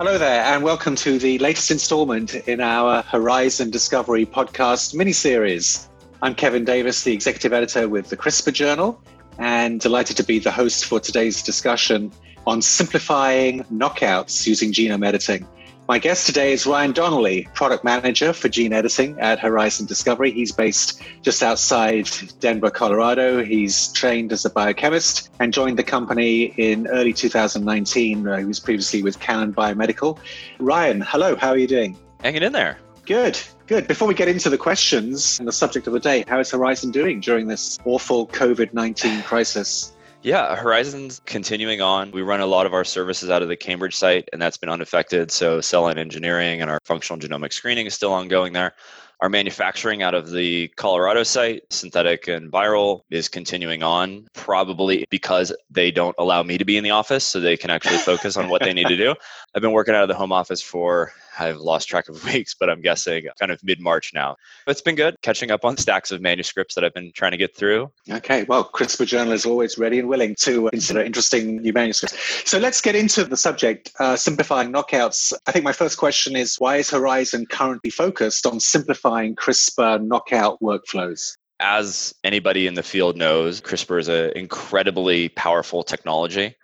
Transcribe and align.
Hello 0.00 0.16
there, 0.16 0.44
and 0.44 0.64
welcome 0.64 0.96
to 0.96 1.18
the 1.18 1.38
latest 1.40 1.70
installment 1.70 2.34
in 2.34 2.62
our 2.62 3.02
Horizon 3.02 3.68
Discovery 3.68 4.24
podcast 4.24 4.94
mini-series. 4.94 5.90
I'm 6.22 6.34
Kevin 6.34 6.64
Davis, 6.64 7.04
the 7.04 7.12
executive 7.12 7.52
editor 7.52 7.86
with 7.86 8.08
the 8.08 8.16
CRISPR 8.16 8.54
Journal, 8.54 8.98
and 9.38 9.78
delighted 9.78 10.16
to 10.16 10.24
be 10.24 10.38
the 10.38 10.50
host 10.50 10.86
for 10.86 11.00
today's 11.00 11.42
discussion 11.42 12.10
on 12.46 12.62
simplifying 12.62 13.62
knockouts 13.64 14.46
using 14.46 14.72
genome 14.72 15.06
editing. 15.06 15.46
My 15.90 15.98
guest 15.98 16.24
today 16.24 16.52
is 16.52 16.66
Ryan 16.66 16.92
Donnelly, 16.92 17.48
product 17.52 17.82
manager 17.82 18.32
for 18.32 18.48
gene 18.48 18.72
editing 18.72 19.18
at 19.18 19.40
Horizon 19.40 19.86
Discovery. 19.86 20.30
He's 20.30 20.52
based 20.52 21.02
just 21.20 21.42
outside 21.42 22.08
Denver, 22.38 22.70
Colorado. 22.70 23.42
He's 23.42 23.88
trained 23.88 24.30
as 24.30 24.44
a 24.44 24.50
biochemist 24.50 25.30
and 25.40 25.52
joined 25.52 25.76
the 25.76 25.82
company 25.82 26.54
in 26.58 26.86
early 26.86 27.12
2019. 27.12 28.28
Uh, 28.28 28.36
he 28.36 28.44
was 28.44 28.60
previously 28.60 29.02
with 29.02 29.18
Canon 29.18 29.52
Biomedical. 29.52 30.16
Ryan, 30.60 31.00
hello, 31.00 31.34
how 31.34 31.48
are 31.48 31.58
you 31.58 31.66
doing? 31.66 31.96
Hanging 32.22 32.44
in 32.44 32.52
there. 32.52 32.78
Good, 33.04 33.40
good. 33.66 33.88
Before 33.88 34.06
we 34.06 34.14
get 34.14 34.28
into 34.28 34.48
the 34.48 34.58
questions 34.58 35.40
and 35.40 35.48
the 35.48 35.52
subject 35.52 35.88
of 35.88 35.92
the 35.92 35.98
day, 35.98 36.24
how 36.28 36.38
is 36.38 36.52
Horizon 36.52 36.92
doing 36.92 37.18
during 37.18 37.48
this 37.48 37.80
awful 37.84 38.28
COVID 38.28 38.72
19 38.72 39.24
crisis? 39.24 39.92
Yeah, 40.22 40.54
Horizon's 40.54 41.22
continuing 41.24 41.80
on. 41.80 42.10
We 42.10 42.20
run 42.20 42.40
a 42.40 42.46
lot 42.46 42.66
of 42.66 42.74
our 42.74 42.84
services 42.84 43.30
out 43.30 43.40
of 43.40 43.48
the 43.48 43.56
Cambridge 43.56 43.96
site, 43.96 44.28
and 44.34 44.42
that's 44.42 44.58
been 44.58 44.68
unaffected. 44.68 45.30
So, 45.30 45.62
cell 45.62 45.82
line 45.82 45.96
engineering 45.96 46.60
and 46.60 46.70
our 46.70 46.78
functional 46.84 47.18
genomic 47.18 47.54
screening 47.54 47.86
is 47.86 47.94
still 47.94 48.12
ongoing 48.12 48.52
there. 48.52 48.74
Our 49.22 49.30
manufacturing 49.30 50.02
out 50.02 50.14
of 50.14 50.30
the 50.30 50.68
Colorado 50.76 51.22
site, 51.22 51.62
synthetic 51.70 52.28
and 52.28 52.52
viral, 52.52 53.02
is 53.10 53.28
continuing 53.28 53.82
on, 53.82 54.28
probably 54.34 55.06
because 55.08 55.54
they 55.70 55.90
don't 55.90 56.16
allow 56.18 56.42
me 56.42 56.58
to 56.58 56.66
be 56.66 56.76
in 56.76 56.84
the 56.84 56.90
office 56.90 57.24
so 57.24 57.40
they 57.40 57.56
can 57.56 57.70
actually 57.70 57.98
focus 57.98 58.36
on 58.36 58.50
what 58.50 58.62
they 58.62 58.74
need 58.74 58.88
to 58.88 58.96
do. 58.96 59.14
I've 59.54 59.62
been 59.62 59.72
working 59.72 59.94
out 59.94 60.02
of 60.02 60.08
the 60.08 60.14
home 60.14 60.32
office 60.32 60.60
for 60.60 61.12
I've 61.38 61.58
lost 61.58 61.88
track 61.88 62.08
of 62.08 62.24
weeks, 62.32 62.54
but 62.54 62.70
I'm 62.70 62.80
guessing 62.80 63.24
kind 63.38 63.52
of 63.52 63.62
mid 63.62 63.80
March 63.80 64.12
now. 64.14 64.36
It's 64.66 64.80
been 64.80 64.94
good 64.94 65.16
catching 65.22 65.50
up 65.50 65.64
on 65.64 65.76
stacks 65.76 66.10
of 66.10 66.20
manuscripts 66.20 66.74
that 66.74 66.84
I've 66.84 66.94
been 66.94 67.12
trying 67.14 67.32
to 67.32 67.36
get 67.36 67.56
through. 67.56 67.90
Okay, 68.10 68.44
well, 68.44 68.64
CRISPR 68.64 69.06
Journal 69.06 69.32
is 69.32 69.46
always 69.46 69.78
ready 69.78 69.98
and 69.98 70.08
willing 70.08 70.34
to 70.40 70.68
consider 70.70 71.02
interesting 71.02 71.62
new 71.62 71.72
manuscripts. 71.72 72.48
So 72.50 72.58
let's 72.58 72.80
get 72.80 72.94
into 72.94 73.24
the 73.24 73.36
subject 73.36 73.90
uh, 74.00 74.16
simplifying 74.16 74.72
knockouts. 74.72 75.32
I 75.46 75.52
think 75.52 75.64
my 75.64 75.72
first 75.72 75.98
question 75.98 76.36
is 76.36 76.56
why 76.56 76.76
is 76.76 76.90
Horizon 76.90 77.46
currently 77.46 77.90
focused 77.90 78.46
on 78.46 78.60
simplifying 78.60 79.34
CRISPR 79.36 80.02
knockout 80.04 80.60
workflows? 80.60 81.36
as 81.62 82.14
anybody 82.24 82.66
in 82.66 82.72
the 82.72 82.82
field 82.82 83.16
knows, 83.16 83.60
CRISPR 83.60 84.00
is 84.00 84.08
an 84.08 84.30
incredibly 84.34 85.28
powerful 85.28 85.82
technology. 85.82 86.56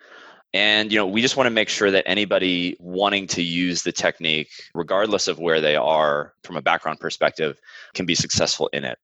And 0.54 0.90
you 0.90 0.98
know, 0.98 1.06
we 1.06 1.20
just 1.20 1.36
want 1.36 1.46
to 1.46 1.50
make 1.50 1.68
sure 1.68 1.90
that 1.90 2.04
anybody 2.06 2.76
wanting 2.78 3.26
to 3.28 3.42
use 3.42 3.82
the 3.82 3.92
technique, 3.92 4.48
regardless 4.74 5.28
of 5.28 5.38
where 5.38 5.60
they 5.60 5.76
are 5.76 6.32
from 6.44 6.56
a 6.56 6.62
background 6.62 7.00
perspective, 7.00 7.58
can 7.94 8.06
be 8.06 8.14
successful 8.14 8.68
in 8.72 8.84
it. 8.84 8.98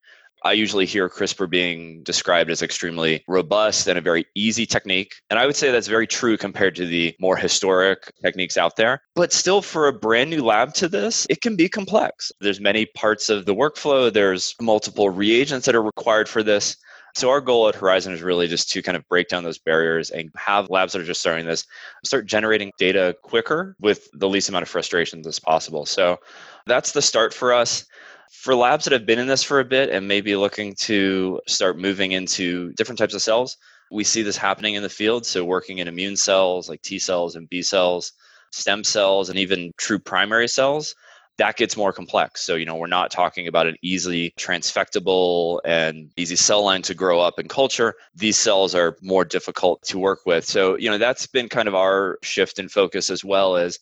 I 0.45 0.53
usually 0.53 0.87
hear 0.87 1.09
CRISPR 1.09 1.49
being 1.49 2.03
described 2.03 2.51
as 2.51 2.63
extremely 2.63 3.23
robust 3.29 3.87
and 3.87 3.97
a 3.97 4.03
very 4.03 4.27
easy 4.35 4.67
technique. 4.67 5.15
And 5.31 5.39
I 5.39 5.47
would 5.47 5.55
say 5.55 5.71
that's 5.71 5.87
very 5.87 6.07
true 6.07 6.37
compared 6.37 6.75
to 6.77 6.87
the 6.87 7.15
more 7.21 7.37
historic 7.37 8.13
techniques 8.25 8.57
out 8.57 8.77
there. 8.77 9.03
But 9.15 9.33
still, 9.33 9.63
for 9.63 9.87
a 9.87 9.93
brand 9.93 10.31
new 10.31 10.45
lab 10.45 10.75
to 10.75 10.89
this, 10.89 11.27
it 11.31 11.43
can 11.43 11.55
be 11.55 11.69
complex. 11.69 12.33
There's 12.41 12.61
many 12.61 12.87
parts 12.87 13.29
of 13.29 13.47
the 13.47 13.55
workflow, 13.55 14.13
there's 14.13 14.55
multiple 14.61 15.11
reagents 15.11 15.67
that 15.67 15.77
are 15.77 15.83
required 15.83 16.29
for 16.29 16.43
this. 16.43 16.77
So 17.15 17.29
our 17.31 17.41
goal 17.41 17.69
at 17.69 17.75
Horizon 17.75 18.13
is 18.13 18.23
really 18.23 18.49
just 18.49 18.71
to 18.71 18.83
kind 18.83 18.97
of 18.97 19.07
break 19.09 19.29
down 19.29 19.45
those 19.45 19.59
barriers 19.59 20.11
and 20.11 20.31
have 20.37 20.71
labs 20.71 20.93
that 20.93 21.03
are 21.03 21.05
just 21.05 21.21
starting 21.21 21.47
this 21.47 21.67
start 22.05 22.27
generating 22.27 22.73
data 22.79 23.15
quicker 23.23 23.77
with 23.81 24.09
the 24.15 24.29
least 24.29 24.49
amount 24.49 24.63
of 24.63 24.69
frustrations 24.69 25.27
as 25.27 25.39
possible. 25.39 25.85
So 25.85 26.19
that's 26.67 26.93
the 26.93 27.03
start 27.03 27.35
for 27.35 27.53
us. 27.53 27.85
For 28.31 28.55
labs 28.55 28.85
that 28.85 28.93
have 28.93 29.05
been 29.05 29.19
in 29.19 29.27
this 29.27 29.43
for 29.43 29.61
a 29.61 29.65
bit 29.65 29.91
and 29.91 30.09
maybe 30.09 30.35
looking 30.37 30.75
to 30.77 31.41
start 31.47 31.79
moving 31.79 32.13
into 32.13 32.73
different 32.73 32.99
types 32.99 33.15
of 33.15 33.21
cells, 33.21 33.59
we 33.91 34.05
see 34.05 34.23
this 34.23 34.39
happening 34.39 34.75
in 34.75 34.83
the 34.83 34.89
field. 34.89 35.27
So 35.27 35.45
working 35.45 35.79
in 35.79 35.89
immune 35.89 36.17
cells 36.17 36.69
like 36.69 36.81
T 36.81 36.99
cells 36.99 37.37
and 37.37 37.49
B 37.49 37.61
cells, 37.61 38.13
stem 38.51 38.85
cells, 38.85 39.29
and 39.29 39.39
even 39.39 39.73
true 39.77 39.99
primary 39.99 40.49
cells 40.49 40.95
that 41.39 41.57
gets 41.57 41.77
more 41.77 41.93
complex. 41.93 42.43
So, 42.43 42.57
you 42.57 42.67
know, 42.67 42.77
we're 42.77 42.87
not 42.87 43.11
talking 43.11 43.49
about 43.49 43.67
an 43.67 43.77
easily 43.83 44.35
transfectable 44.39 45.61
and 45.65 46.11
easy 46.17 46.37
cell 46.37 46.65
line 46.65 46.83
to 46.83 46.95
grow 46.95 47.21
up 47.21 47.39
in 47.39 47.49
culture. 47.49 47.95
These 48.15 48.37
cells 48.37 48.75
are 48.75 48.97
more 49.03 49.25
difficult 49.25 49.83
to 49.85 49.99
work 49.99 50.21
with. 50.27 50.45
So, 50.45 50.77
you 50.77 50.91
know, 50.91 50.99
that's 50.99 51.27
been 51.27 51.49
kind 51.49 51.69
of 51.69 51.75
our 51.75 52.19
shift 52.23 52.59
in 52.59 52.69
focus 52.69 53.11
as 53.11 53.25
well 53.25 53.57
as 53.57 53.79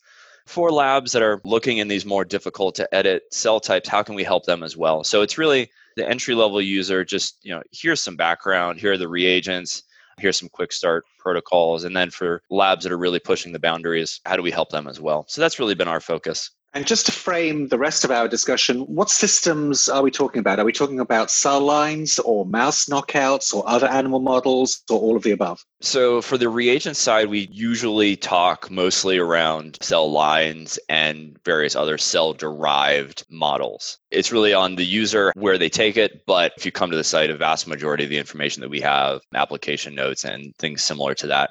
for 0.47 0.73
labs 0.73 1.13
that 1.13 1.23
are 1.23 1.41
looking 1.45 1.79
in 1.79 1.89
these 1.89 2.07
more 2.07 2.25
difficult 2.25 2.75
to 2.77 2.95
edit 2.95 3.23
cell 3.31 3.61
types, 3.61 3.89
how 3.89 4.03
can 4.03 4.15
we 4.15 4.25
help 4.25 4.47
them 4.47 4.63
as 4.63 4.77
well? 4.77 5.05
So 5.05 5.23
it's 5.23 5.39
really 5.39 5.71
the 5.97 6.09
entry 6.09 6.35
level 6.35 6.61
user, 6.61 7.05
just, 7.05 7.39
you 7.45 7.53
know, 7.53 7.63
here's 7.73 8.01
some 8.01 8.17
background, 8.17 8.81
here 8.81 8.93
are 8.93 8.99
the 8.99 9.09
reagents, 9.09 9.83
here's 10.19 10.39
some 10.39 10.49
quick 10.49 10.73
start 10.73 11.05
protocols. 11.19 11.85
And 11.85 11.97
then 11.97 12.11
for 12.11 12.43
labs 12.51 12.85
that 12.85 12.93
are 12.93 12.99
really 12.99 13.21
pushing 13.21 13.53
the 13.53 13.59
boundaries, 13.59 14.21
how 14.25 14.37
do 14.37 14.43
we 14.43 14.51
help 14.51 14.71
them 14.71 14.87
as 14.87 15.01
well? 15.01 15.25
So 15.29 15.41
that's 15.41 15.59
really 15.59 15.75
been 15.75 15.89
our 15.89 16.01
focus. 16.01 16.51
And 16.73 16.87
just 16.87 17.07
to 17.07 17.13
frame 17.13 17.67
the 17.67 17.79
rest 17.79 18.05
of 18.05 18.13
our 18.13 18.29
discussion, 18.29 18.81
what 18.83 19.11
systems 19.11 19.89
are 19.89 20.03
we 20.03 20.11
talking 20.13 20.39
about? 20.39 20.61
Are 20.61 20.65
we 20.65 20.73
talking 20.73 21.01
about 21.01 21.31
cell 21.31 21.61
lines 21.61 22.21
or 22.21 22.47
mouse 22.47 22.87
knockouts 22.87 23.53
or 23.53 23.69
other 23.69 23.89
animal 23.89 24.21
models 24.21 24.83
or 24.89 25.01
all 25.01 25.17
of 25.17 25.25
the 25.25 25.33
above? 25.33 25.65
So, 25.81 26.23
for 26.23 26.39
the 26.39 26.49
reagent 26.49 26.97
side, 26.97 27.29
we 27.29 27.49
usually 27.51 28.15
talk 28.15 28.71
mostly 28.71 29.19
around 29.19 29.79
cell 29.81 30.13
lines 30.13 30.79
and 30.89 31.37
various 31.45 31.75
other 31.75 31.99
cell 31.99 32.35
derived 32.35 33.25
models. 33.29 33.99
It's 34.13 34.31
really 34.31 34.55
on 34.55 34.77
the 34.77 34.87
user 34.87 35.33
where 35.35 35.59
they 35.59 35.71
take 35.71 35.97
it, 35.97 36.25
but 36.25 36.53
if 36.57 36.65
you 36.65 36.71
come 36.71 36.93
to 36.93 36.97
the 36.97 37.03
site, 37.03 37.31
a 37.31 37.37
vast 37.37 37.67
majority 37.67 38.05
of 38.05 38.11
the 38.11 38.19
information 38.19 38.61
that 38.61 38.71
we 38.71 38.81
have, 38.81 39.23
application 39.35 39.97
notes, 39.97 40.25
and 40.25 40.55
things 40.59 40.85
similar 40.85 41.15
to 41.17 41.27
that, 41.29 41.51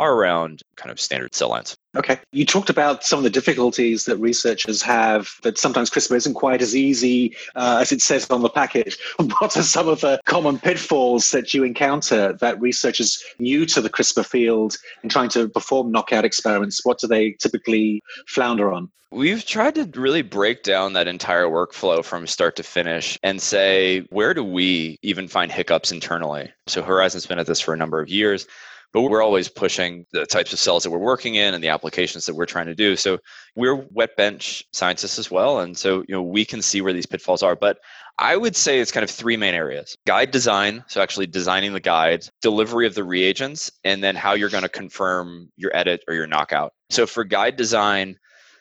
are 0.00 0.14
around 0.14 0.62
kind 0.76 0.90
of 0.90 0.98
standard 0.98 1.34
cell 1.34 1.50
lines. 1.50 1.76
Okay. 1.94 2.18
You 2.32 2.46
talked 2.46 2.70
about 2.70 3.04
some 3.04 3.18
of 3.18 3.22
the 3.22 3.30
difficulties 3.30 4.06
that 4.06 4.16
researchers 4.16 4.80
have, 4.80 5.28
that 5.42 5.58
sometimes 5.58 5.90
CRISPR 5.90 6.16
isn't 6.16 6.34
quite 6.34 6.62
as 6.62 6.74
easy 6.74 7.36
uh, 7.54 7.78
as 7.82 7.92
it 7.92 8.00
says 8.00 8.28
on 8.30 8.40
the 8.40 8.48
package. 8.48 8.96
What 9.40 9.56
are 9.56 9.62
some 9.62 9.88
of 9.88 10.00
the 10.00 10.18
common 10.24 10.58
pitfalls 10.58 11.32
that 11.32 11.52
you 11.52 11.64
encounter 11.64 12.32
that 12.40 12.60
researchers 12.60 13.22
new 13.38 13.66
to 13.66 13.82
the 13.82 13.90
CRISPR 13.90 14.24
field 14.24 14.76
and 15.02 15.10
trying 15.10 15.28
to 15.30 15.48
perform 15.48 15.92
knockout 15.92 16.24
experiments, 16.24 16.84
what 16.84 16.98
do 16.98 17.06
they 17.06 17.32
typically 17.32 18.02
flounder 18.26 18.72
on? 18.72 18.90
We've 19.12 19.44
tried 19.44 19.74
to 19.74 19.90
really 20.00 20.22
break 20.22 20.62
down 20.62 20.92
that 20.94 21.08
entire 21.08 21.46
workflow 21.46 22.02
from 22.04 22.26
start 22.26 22.56
to 22.56 22.62
finish 22.62 23.18
and 23.22 23.42
say, 23.42 24.06
where 24.10 24.32
do 24.32 24.44
we 24.44 24.98
even 25.02 25.28
find 25.28 25.50
hiccups 25.50 25.90
internally? 25.92 26.52
So 26.68 26.80
Horizon's 26.80 27.26
been 27.26 27.40
at 27.40 27.46
this 27.46 27.60
for 27.60 27.74
a 27.74 27.76
number 27.76 28.00
of 28.00 28.08
years 28.08 28.46
but 28.92 29.02
we're 29.02 29.22
always 29.22 29.48
pushing 29.48 30.04
the 30.12 30.26
types 30.26 30.52
of 30.52 30.58
cells 30.58 30.82
that 30.82 30.90
we're 30.90 30.98
working 30.98 31.36
in 31.36 31.54
and 31.54 31.62
the 31.62 31.68
applications 31.68 32.26
that 32.26 32.34
we're 32.34 32.46
trying 32.46 32.66
to 32.66 32.74
do. 32.74 32.96
So 32.96 33.18
we're 33.54 33.76
wet 33.92 34.16
bench 34.16 34.64
scientists 34.72 35.18
as 35.18 35.30
well 35.30 35.60
and 35.60 35.76
so 35.76 36.00
you 36.08 36.14
know 36.14 36.22
we 36.22 36.44
can 36.44 36.62
see 36.62 36.80
where 36.80 36.92
these 36.92 37.06
pitfalls 37.06 37.42
are. 37.42 37.56
But 37.56 37.78
i 38.18 38.36
would 38.36 38.54
say 38.54 38.80
it's 38.80 38.92
kind 38.92 39.02
of 39.02 39.10
three 39.10 39.36
main 39.36 39.54
areas 39.54 39.96
guide 40.06 40.30
design 40.30 40.84
so 40.88 41.00
actually 41.00 41.26
designing 41.26 41.72
the 41.72 41.80
guides 41.80 42.30
delivery 42.42 42.86
of 42.86 42.94
the 42.94 43.02
reagents 43.02 43.70
and 43.82 44.04
then 44.04 44.14
how 44.14 44.34
you're 44.34 44.50
going 44.50 44.62
to 44.62 44.68
confirm 44.68 45.50
your 45.56 45.74
edit 45.74 46.04
or 46.06 46.14
your 46.14 46.26
knockout. 46.26 46.72
So 46.90 47.06
for 47.06 47.24
guide 47.24 47.56
design 47.56 48.18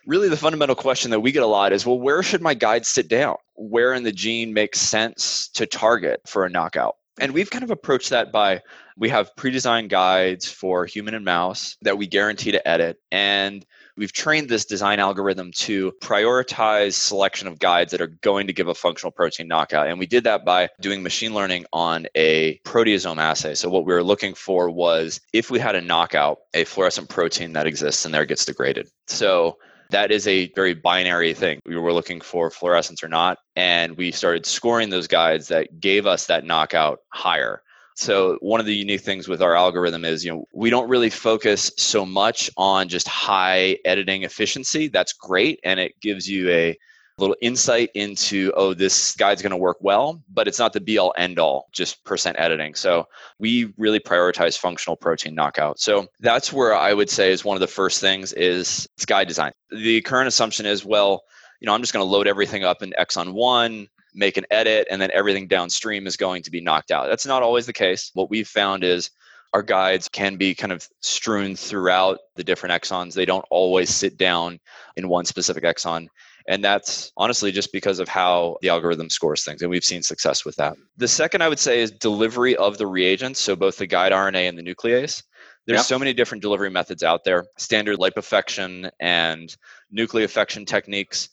really 0.07 0.29
the 0.29 0.37
fundamental 0.37 0.75
question 0.75 1.11
that 1.11 1.19
we 1.19 1.31
get 1.31 1.43
a 1.43 1.47
lot 1.47 1.73
is 1.73 1.85
well 1.85 1.99
where 1.99 2.23
should 2.23 2.41
my 2.41 2.53
guide 2.53 2.85
sit 2.85 3.07
down? 3.07 3.35
Where 3.55 3.93
in 3.93 4.03
the 4.03 4.11
gene 4.11 4.53
makes 4.53 4.79
sense 4.79 5.49
to 5.55 5.65
target 5.65 6.21
for 6.25 6.45
a 6.45 6.49
knockout 6.49 6.95
and 7.19 7.33
we've 7.33 7.49
kind 7.49 7.63
of 7.63 7.71
approached 7.71 8.09
that 8.11 8.31
by 8.31 8.61
we 8.97 9.09
have 9.09 9.35
pre-designed 9.35 9.89
guides 9.89 10.49
for 10.49 10.85
human 10.85 11.13
and 11.13 11.23
mouse 11.23 11.77
that 11.81 11.97
we 11.97 12.07
guarantee 12.07 12.51
to 12.51 12.67
edit. 12.67 12.97
And 13.11 13.65
we've 13.95 14.11
trained 14.11 14.49
this 14.49 14.65
design 14.65 14.99
algorithm 14.99 15.51
to 15.51 15.93
prioritize 16.01 16.93
selection 16.93 17.47
of 17.47 17.59
guides 17.59 17.91
that 17.91 18.01
are 18.01 18.07
going 18.07 18.47
to 18.47 18.53
give 18.53 18.67
a 18.67 18.75
functional 18.75 19.11
protein 19.11 19.47
knockout. 19.47 19.87
And 19.87 19.99
we 19.99 20.05
did 20.05 20.23
that 20.25 20.45
by 20.45 20.69
doing 20.81 21.01
machine 21.01 21.33
learning 21.33 21.65
on 21.71 22.07
a 22.15 22.59
proteasome 22.65 23.17
assay. 23.17 23.55
So 23.55 23.69
what 23.69 23.85
we 23.85 23.93
were 23.93 24.03
looking 24.03 24.33
for 24.33 24.69
was 24.69 25.21
if 25.33 25.49
we 25.49 25.59
had 25.59 25.75
a 25.75 25.81
knockout 25.81 26.39
a 26.53 26.63
fluorescent 26.63 27.09
protein 27.09 27.53
that 27.53 27.67
exists 27.67 28.05
and 28.05 28.13
there 28.13 28.25
gets 28.25 28.45
degraded. 28.45 28.89
So 29.07 29.57
that 29.89 30.11
is 30.11 30.27
a 30.27 30.51
very 30.53 30.73
binary 30.73 31.33
thing. 31.33 31.59
We 31.65 31.77
were 31.77 31.93
looking 31.93 32.21
for 32.21 32.51
fluorescence 32.51 33.03
or 33.03 33.07
not, 33.07 33.39
and 33.55 33.97
we 33.97 34.11
started 34.11 34.45
scoring 34.45 34.89
those 34.89 35.07
guides 35.07 35.47
that 35.47 35.79
gave 35.79 36.05
us 36.05 36.27
that 36.27 36.45
knockout 36.45 36.99
higher. 37.09 37.63
So 37.95 38.37
one 38.39 38.61
of 38.61 38.65
the 38.65 38.75
unique 38.75 39.01
things 39.01 39.27
with 39.27 39.41
our 39.41 39.55
algorithm 39.55 40.05
is, 40.05 40.23
you 40.23 40.31
know, 40.31 40.45
we 40.53 40.69
don't 40.69 40.87
really 40.87 41.09
focus 41.09 41.69
so 41.77 42.05
much 42.05 42.49
on 42.55 42.87
just 42.87 43.09
high 43.09 43.77
editing 43.83 44.23
efficiency. 44.23 44.87
That's 44.87 45.11
great 45.11 45.59
and 45.65 45.81
it 45.81 45.99
gives 45.99 46.29
you 46.29 46.49
a 46.49 46.77
little 47.19 47.35
insight 47.41 47.89
into, 47.93 48.51
oh, 48.55 48.73
this 48.73 49.15
guide's 49.15 49.41
going 49.41 49.51
to 49.51 49.57
work 49.57 49.77
well, 49.81 50.21
but 50.33 50.47
it's 50.47 50.59
not 50.59 50.73
the 50.73 50.81
be 50.81 50.97
all 50.97 51.13
end 51.17 51.39
all, 51.39 51.67
just 51.71 52.03
percent 52.03 52.37
editing. 52.39 52.75
So 52.75 53.07
we 53.39 53.73
really 53.77 53.99
prioritize 53.99 54.57
functional 54.57 54.95
protein 54.95 55.35
knockout. 55.35 55.79
So 55.79 56.07
that's 56.19 56.51
where 56.51 56.75
I 56.75 56.93
would 56.93 57.09
say 57.09 57.31
is 57.31 57.45
one 57.45 57.55
of 57.55 57.61
the 57.61 57.67
first 57.67 58.01
things 58.01 58.33
is 58.33 58.87
guide 59.07 59.27
design. 59.27 59.51
The 59.71 60.01
current 60.01 60.27
assumption 60.27 60.65
is, 60.65 60.85
well, 60.85 61.23
you 61.59 61.65
know, 61.65 61.73
I'm 61.73 61.81
just 61.81 61.93
going 61.93 62.05
to 62.05 62.11
load 62.11 62.27
everything 62.27 62.63
up 62.63 62.81
in 62.81 62.93
exon 62.97 63.33
one, 63.33 63.87
make 64.13 64.37
an 64.37 64.45
edit, 64.49 64.87
and 64.89 65.01
then 65.01 65.11
everything 65.13 65.47
downstream 65.47 66.07
is 66.07 66.17
going 66.17 66.43
to 66.43 66.51
be 66.51 66.61
knocked 66.61 66.91
out. 66.91 67.07
That's 67.07 67.25
not 67.25 67.43
always 67.43 67.65
the 67.65 67.73
case. 67.73 68.11
What 68.13 68.29
we've 68.29 68.47
found 68.47 68.83
is 68.83 69.11
our 69.53 69.63
guides 69.63 70.07
can 70.09 70.35
be 70.35 70.53
kind 70.53 70.71
of 70.71 70.87
strewn 71.01 71.55
throughout 71.55 72.19
the 72.35 72.43
different 72.43 72.81
exons. 72.81 73.13
They 73.13 73.25
don't 73.25 73.45
always 73.49 73.89
sit 73.89 74.15
down 74.17 74.59
in 74.95 75.09
one 75.09 75.25
specific 75.25 75.63
exon. 75.63 76.07
And 76.47 76.63
that's 76.63 77.11
honestly 77.17 77.51
just 77.51 77.71
because 77.71 77.99
of 77.99 78.07
how 78.07 78.57
the 78.61 78.69
algorithm 78.69 79.09
scores 79.09 79.43
things. 79.43 79.61
And 79.61 79.69
we've 79.69 79.83
seen 79.83 80.01
success 80.01 80.45
with 80.45 80.55
that. 80.55 80.75
The 80.97 81.07
second 81.07 81.41
I 81.41 81.49
would 81.49 81.59
say 81.59 81.81
is 81.81 81.91
delivery 81.91 82.55
of 82.55 82.77
the 82.77 82.87
reagents. 82.87 83.39
So 83.39 83.55
both 83.55 83.77
the 83.77 83.87
guide 83.87 84.11
RNA 84.11 84.49
and 84.49 84.57
the 84.57 84.63
nuclease. 84.63 85.23
There's 85.67 85.85
so 85.85 85.99
many 85.99 86.13
different 86.13 86.41
delivery 86.41 86.71
methods 86.71 87.03
out 87.03 87.23
there 87.25 87.45
standard 87.57 87.99
lipofection 87.99 88.89
and 88.99 89.55
nucleofection 89.95 90.65
techniques 90.65 91.29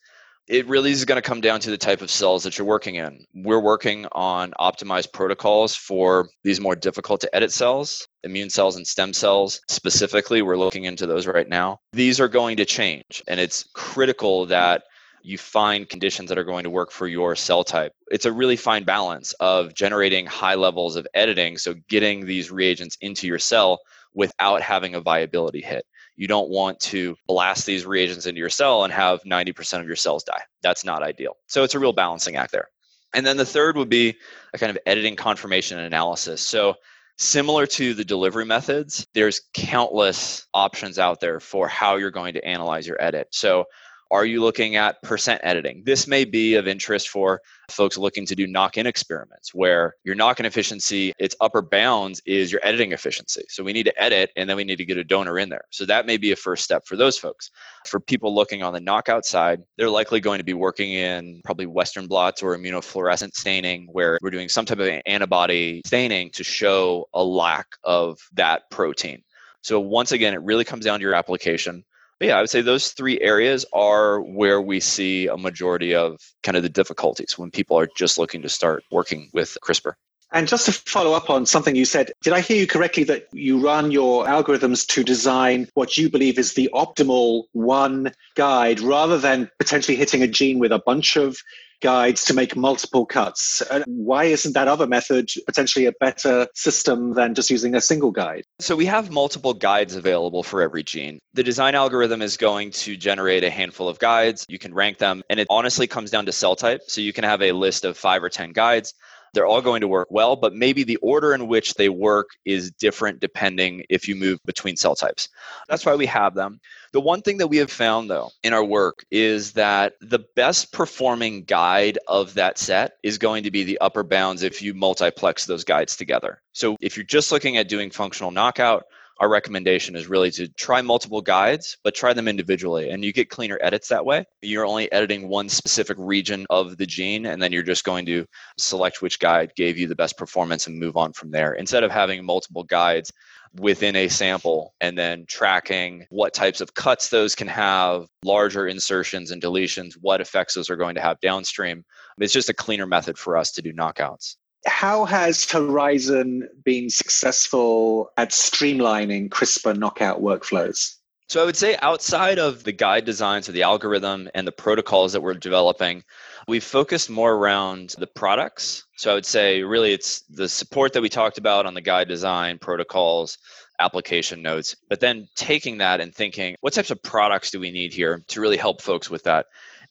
it 0.48 0.66
really 0.68 0.92
is 0.92 1.04
going 1.04 1.20
to 1.20 1.28
come 1.28 1.40
down 1.40 1.60
to 1.60 1.70
the 1.70 1.78
type 1.78 2.02
of 2.02 2.10
cells 2.10 2.44
that 2.44 2.56
you're 2.56 2.66
working 2.66 2.94
in. 2.94 3.24
We're 3.34 3.60
working 3.60 4.06
on 4.12 4.52
optimized 4.60 5.12
protocols 5.12 5.74
for 5.74 6.28
these 6.44 6.60
more 6.60 6.76
difficult 6.76 7.20
to 7.22 7.34
edit 7.34 7.52
cells, 7.52 8.06
immune 8.22 8.50
cells 8.50 8.76
and 8.76 8.86
stem 8.86 9.12
cells. 9.12 9.60
Specifically, 9.68 10.42
we're 10.42 10.56
looking 10.56 10.84
into 10.84 11.06
those 11.06 11.26
right 11.26 11.48
now. 11.48 11.80
These 11.92 12.20
are 12.20 12.28
going 12.28 12.58
to 12.58 12.64
change, 12.64 13.22
and 13.26 13.40
it's 13.40 13.68
critical 13.74 14.46
that 14.46 14.84
you 15.26 15.36
find 15.36 15.88
conditions 15.88 16.28
that 16.28 16.38
are 16.38 16.44
going 16.44 16.62
to 16.62 16.70
work 16.70 16.92
for 16.92 17.08
your 17.08 17.34
cell 17.34 17.64
type. 17.64 17.92
It's 18.12 18.26
a 18.26 18.32
really 18.32 18.54
fine 18.54 18.84
balance 18.84 19.32
of 19.40 19.74
generating 19.74 20.24
high 20.24 20.54
levels 20.54 20.94
of 20.94 21.08
editing, 21.14 21.58
so 21.58 21.74
getting 21.88 22.24
these 22.24 22.52
reagents 22.52 22.96
into 23.00 23.26
your 23.26 23.40
cell 23.40 23.80
without 24.14 24.62
having 24.62 24.94
a 24.94 25.00
viability 25.00 25.60
hit. 25.60 25.84
You 26.14 26.28
don't 26.28 26.48
want 26.48 26.78
to 26.80 27.16
blast 27.26 27.66
these 27.66 27.84
reagents 27.84 28.26
into 28.26 28.38
your 28.38 28.48
cell 28.48 28.84
and 28.84 28.92
have 28.92 29.24
90% 29.24 29.80
of 29.80 29.86
your 29.88 29.96
cells 29.96 30.22
die. 30.22 30.42
That's 30.62 30.84
not 30.84 31.02
ideal. 31.02 31.36
So 31.48 31.64
it's 31.64 31.74
a 31.74 31.80
real 31.80 31.92
balancing 31.92 32.36
act 32.36 32.52
there. 32.52 32.68
And 33.12 33.26
then 33.26 33.36
the 33.36 33.44
third 33.44 33.76
would 33.76 33.88
be 33.88 34.16
a 34.54 34.58
kind 34.58 34.70
of 34.70 34.78
editing 34.86 35.16
confirmation 35.16 35.76
and 35.76 35.88
analysis. 35.88 36.40
So 36.40 36.74
similar 37.18 37.66
to 37.66 37.94
the 37.94 38.04
delivery 38.04 38.44
methods, 38.44 39.04
there's 39.12 39.40
countless 39.54 40.46
options 40.54 41.00
out 41.00 41.20
there 41.20 41.40
for 41.40 41.66
how 41.66 41.96
you're 41.96 42.12
going 42.12 42.34
to 42.34 42.44
analyze 42.44 42.86
your 42.86 43.02
edit. 43.02 43.26
So 43.32 43.64
are 44.10 44.24
you 44.24 44.40
looking 44.40 44.76
at 44.76 45.00
percent 45.02 45.40
editing? 45.42 45.82
This 45.84 46.06
may 46.06 46.24
be 46.24 46.54
of 46.54 46.68
interest 46.68 47.08
for 47.08 47.40
folks 47.70 47.98
looking 47.98 48.24
to 48.26 48.34
do 48.34 48.46
knock 48.46 48.76
in 48.76 48.86
experiments 48.86 49.52
where 49.52 49.94
your 50.04 50.14
knock 50.14 50.38
in 50.38 50.46
efficiency, 50.46 51.12
its 51.18 51.34
upper 51.40 51.62
bounds 51.62 52.22
is 52.26 52.52
your 52.52 52.60
editing 52.62 52.92
efficiency. 52.92 53.42
So 53.48 53.64
we 53.64 53.72
need 53.72 53.84
to 53.84 54.02
edit 54.02 54.30
and 54.36 54.48
then 54.48 54.56
we 54.56 54.64
need 54.64 54.76
to 54.76 54.84
get 54.84 54.98
a 54.98 55.04
donor 55.04 55.38
in 55.38 55.48
there. 55.48 55.64
So 55.70 55.84
that 55.86 56.06
may 56.06 56.16
be 56.16 56.32
a 56.32 56.36
first 56.36 56.64
step 56.64 56.86
for 56.86 56.96
those 56.96 57.18
folks. 57.18 57.50
For 57.86 57.98
people 57.98 58.34
looking 58.34 58.62
on 58.62 58.72
the 58.72 58.80
knockout 58.80 59.26
side, 59.26 59.62
they're 59.76 59.90
likely 59.90 60.20
going 60.20 60.38
to 60.38 60.44
be 60.44 60.54
working 60.54 60.92
in 60.92 61.40
probably 61.44 61.66
Western 61.66 62.06
blots 62.06 62.42
or 62.42 62.56
immunofluorescent 62.56 63.34
staining 63.34 63.88
where 63.90 64.18
we're 64.22 64.30
doing 64.30 64.48
some 64.48 64.64
type 64.64 64.78
of 64.78 64.88
antibody 65.06 65.82
staining 65.84 66.30
to 66.32 66.44
show 66.44 67.08
a 67.14 67.22
lack 67.22 67.66
of 67.84 68.18
that 68.34 68.70
protein. 68.70 69.22
So 69.62 69.80
once 69.80 70.12
again, 70.12 70.32
it 70.32 70.42
really 70.42 70.64
comes 70.64 70.84
down 70.84 71.00
to 71.00 71.02
your 71.02 71.14
application. 71.14 71.84
But 72.18 72.28
yeah, 72.28 72.38
I 72.38 72.40
would 72.40 72.50
say 72.50 72.62
those 72.62 72.92
three 72.92 73.20
areas 73.20 73.66
are 73.72 74.20
where 74.20 74.60
we 74.60 74.80
see 74.80 75.26
a 75.26 75.36
majority 75.36 75.94
of 75.94 76.18
kind 76.42 76.56
of 76.56 76.62
the 76.62 76.68
difficulties 76.68 77.36
when 77.36 77.50
people 77.50 77.78
are 77.78 77.88
just 77.94 78.16
looking 78.18 78.42
to 78.42 78.48
start 78.48 78.84
working 78.90 79.28
with 79.34 79.58
CRISPR. 79.62 79.94
And 80.32 80.48
just 80.48 80.66
to 80.66 80.72
follow 80.72 81.12
up 81.12 81.30
on 81.30 81.46
something 81.46 81.76
you 81.76 81.84
said, 81.84 82.12
did 82.22 82.32
I 82.32 82.40
hear 82.40 82.56
you 82.56 82.66
correctly 82.66 83.04
that 83.04 83.28
you 83.32 83.60
run 83.60 83.90
your 83.90 84.26
algorithms 84.26 84.86
to 84.88 85.04
design 85.04 85.68
what 85.74 85.96
you 85.96 86.10
believe 86.10 86.38
is 86.38 86.54
the 86.54 86.68
optimal 86.74 87.44
one 87.52 88.12
guide 88.34 88.80
rather 88.80 89.18
than 89.18 89.48
potentially 89.58 89.96
hitting 89.96 90.22
a 90.22 90.26
gene 90.26 90.58
with 90.58 90.72
a 90.72 90.80
bunch 90.80 91.16
of 91.16 91.38
guides 91.80 92.24
to 92.24 92.34
make 92.34 92.56
multiple 92.56 93.06
cuts. 93.06 93.62
Uh, 93.62 93.82
why 93.86 94.24
isn't 94.24 94.52
that 94.54 94.68
other 94.68 94.86
method 94.86 95.30
potentially 95.46 95.86
a 95.86 95.92
better 95.92 96.48
system 96.54 97.14
than 97.14 97.34
just 97.34 97.50
using 97.50 97.74
a 97.74 97.80
single 97.80 98.10
guide? 98.10 98.44
So 98.60 98.76
we 98.76 98.86
have 98.86 99.10
multiple 99.10 99.54
guides 99.54 99.94
available 99.94 100.42
for 100.42 100.62
every 100.62 100.82
gene. 100.82 101.18
The 101.34 101.42
design 101.42 101.74
algorithm 101.74 102.22
is 102.22 102.36
going 102.36 102.70
to 102.72 102.96
generate 102.96 103.44
a 103.44 103.50
handful 103.50 103.88
of 103.88 103.98
guides. 103.98 104.44
You 104.48 104.58
can 104.58 104.74
rank 104.74 104.98
them, 104.98 105.22
and 105.28 105.40
it 105.40 105.46
honestly 105.50 105.86
comes 105.86 106.10
down 106.10 106.26
to 106.26 106.32
cell 106.32 106.56
type. 106.56 106.82
So 106.86 107.00
you 107.00 107.12
can 107.12 107.24
have 107.24 107.42
a 107.42 107.52
list 107.52 107.84
of 107.84 107.96
five 107.96 108.22
or 108.22 108.28
10 108.28 108.52
guides. 108.52 108.94
They're 109.36 109.46
all 109.46 109.60
going 109.60 109.82
to 109.82 109.88
work 109.88 110.08
well, 110.10 110.34
but 110.34 110.54
maybe 110.54 110.82
the 110.82 110.96
order 110.96 111.34
in 111.34 111.46
which 111.46 111.74
they 111.74 111.90
work 111.90 112.30
is 112.46 112.70
different 112.70 113.20
depending 113.20 113.84
if 113.90 114.08
you 114.08 114.16
move 114.16 114.40
between 114.46 114.76
cell 114.76 114.94
types. 114.94 115.28
That's 115.68 115.84
why 115.84 115.94
we 115.94 116.06
have 116.06 116.34
them. 116.34 116.58
The 116.92 117.02
one 117.02 117.20
thing 117.20 117.36
that 117.36 117.48
we 117.48 117.58
have 117.58 117.70
found, 117.70 118.08
though, 118.08 118.30
in 118.42 118.54
our 118.54 118.64
work 118.64 119.04
is 119.10 119.52
that 119.52 119.92
the 120.00 120.24
best 120.36 120.72
performing 120.72 121.44
guide 121.44 121.98
of 122.08 122.32
that 122.34 122.56
set 122.56 122.92
is 123.02 123.18
going 123.18 123.42
to 123.42 123.50
be 123.50 123.62
the 123.62 123.78
upper 123.78 124.02
bounds 124.02 124.42
if 124.42 124.62
you 124.62 124.72
multiplex 124.72 125.44
those 125.44 125.64
guides 125.64 125.96
together. 125.96 126.40
So 126.52 126.78
if 126.80 126.96
you're 126.96 127.04
just 127.04 127.30
looking 127.30 127.58
at 127.58 127.68
doing 127.68 127.90
functional 127.90 128.30
knockout, 128.30 128.86
our 129.18 129.28
recommendation 129.28 129.96
is 129.96 130.08
really 130.08 130.30
to 130.32 130.48
try 130.48 130.82
multiple 130.82 131.22
guides, 131.22 131.78
but 131.82 131.94
try 131.94 132.12
them 132.12 132.28
individually. 132.28 132.90
And 132.90 133.04
you 133.04 133.12
get 133.12 133.30
cleaner 133.30 133.58
edits 133.62 133.88
that 133.88 134.04
way. 134.04 134.26
You're 134.42 134.66
only 134.66 134.90
editing 134.92 135.28
one 135.28 135.48
specific 135.48 135.96
region 135.98 136.46
of 136.50 136.76
the 136.76 136.86
gene, 136.86 137.26
and 137.26 137.40
then 137.40 137.52
you're 137.52 137.62
just 137.62 137.84
going 137.84 138.06
to 138.06 138.26
select 138.58 139.00
which 139.00 139.18
guide 139.18 139.52
gave 139.56 139.78
you 139.78 139.86
the 139.86 139.94
best 139.94 140.18
performance 140.18 140.66
and 140.66 140.78
move 140.78 140.96
on 140.96 141.12
from 141.12 141.30
there. 141.30 141.54
Instead 141.54 141.84
of 141.84 141.90
having 141.90 142.24
multiple 142.24 142.64
guides 142.64 143.10
within 143.54 143.96
a 143.96 144.08
sample 144.08 144.74
and 144.82 144.98
then 144.98 145.24
tracking 145.26 146.06
what 146.10 146.34
types 146.34 146.60
of 146.60 146.74
cuts 146.74 147.08
those 147.08 147.34
can 147.34 147.48
have, 147.48 148.06
larger 148.22 148.68
insertions 148.68 149.30
and 149.30 149.40
deletions, 149.40 149.94
what 150.00 150.20
effects 150.20 150.54
those 150.54 150.68
are 150.68 150.76
going 150.76 150.94
to 150.94 151.00
have 151.00 151.18
downstream. 151.20 151.84
It's 152.18 152.32
just 152.32 152.50
a 152.50 152.54
cleaner 152.54 152.86
method 152.86 153.16
for 153.16 153.36
us 153.36 153.52
to 153.52 153.62
do 153.62 153.72
knockouts 153.72 154.36
how 154.66 155.04
has 155.04 155.50
Horizon 155.50 156.48
been 156.64 156.90
successful 156.90 158.10
at 158.16 158.30
streamlining 158.30 159.28
CRISPR 159.28 159.78
knockout 159.78 160.20
workflows? 160.20 160.96
So 161.28 161.42
I 161.42 161.44
would 161.44 161.56
say 161.56 161.76
outside 161.82 162.38
of 162.38 162.62
the 162.62 162.72
guide 162.72 163.04
designs 163.04 163.48
or 163.48 163.52
the 163.52 163.64
algorithm 163.64 164.28
and 164.34 164.46
the 164.46 164.52
protocols 164.52 165.12
that 165.12 165.20
we're 165.20 165.34
developing, 165.34 166.04
we've 166.46 166.62
focused 166.62 167.10
more 167.10 167.34
around 167.34 167.94
the 167.98 168.06
products. 168.06 168.84
So 168.96 169.10
I 169.10 169.14
would 169.14 169.26
say 169.26 169.62
really 169.62 169.92
it's 169.92 170.20
the 170.30 170.48
support 170.48 170.92
that 170.92 171.02
we 171.02 171.08
talked 171.08 171.38
about 171.38 171.66
on 171.66 171.74
the 171.74 171.80
guide 171.80 172.06
design, 172.06 172.58
protocols, 172.58 173.38
application 173.80 174.40
notes, 174.40 174.76
but 174.88 175.00
then 175.00 175.28
taking 175.34 175.78
that 175.78 176.00
and 176.00 176.14
thinking 176.14 176.56
what 176.60 176.72
types 176.72 176.90
of 176.90 177.02
products 177.02 177.50
do 177.50 177.60
we 177.60 177.70
need 177.70 177.92
here 177.92 178.22
to 178.28 178.40
really 178.40 178.56
help 178.56 178.80
folks 178.80 179.10
with 179.10 179.24
that. 179.24 179.46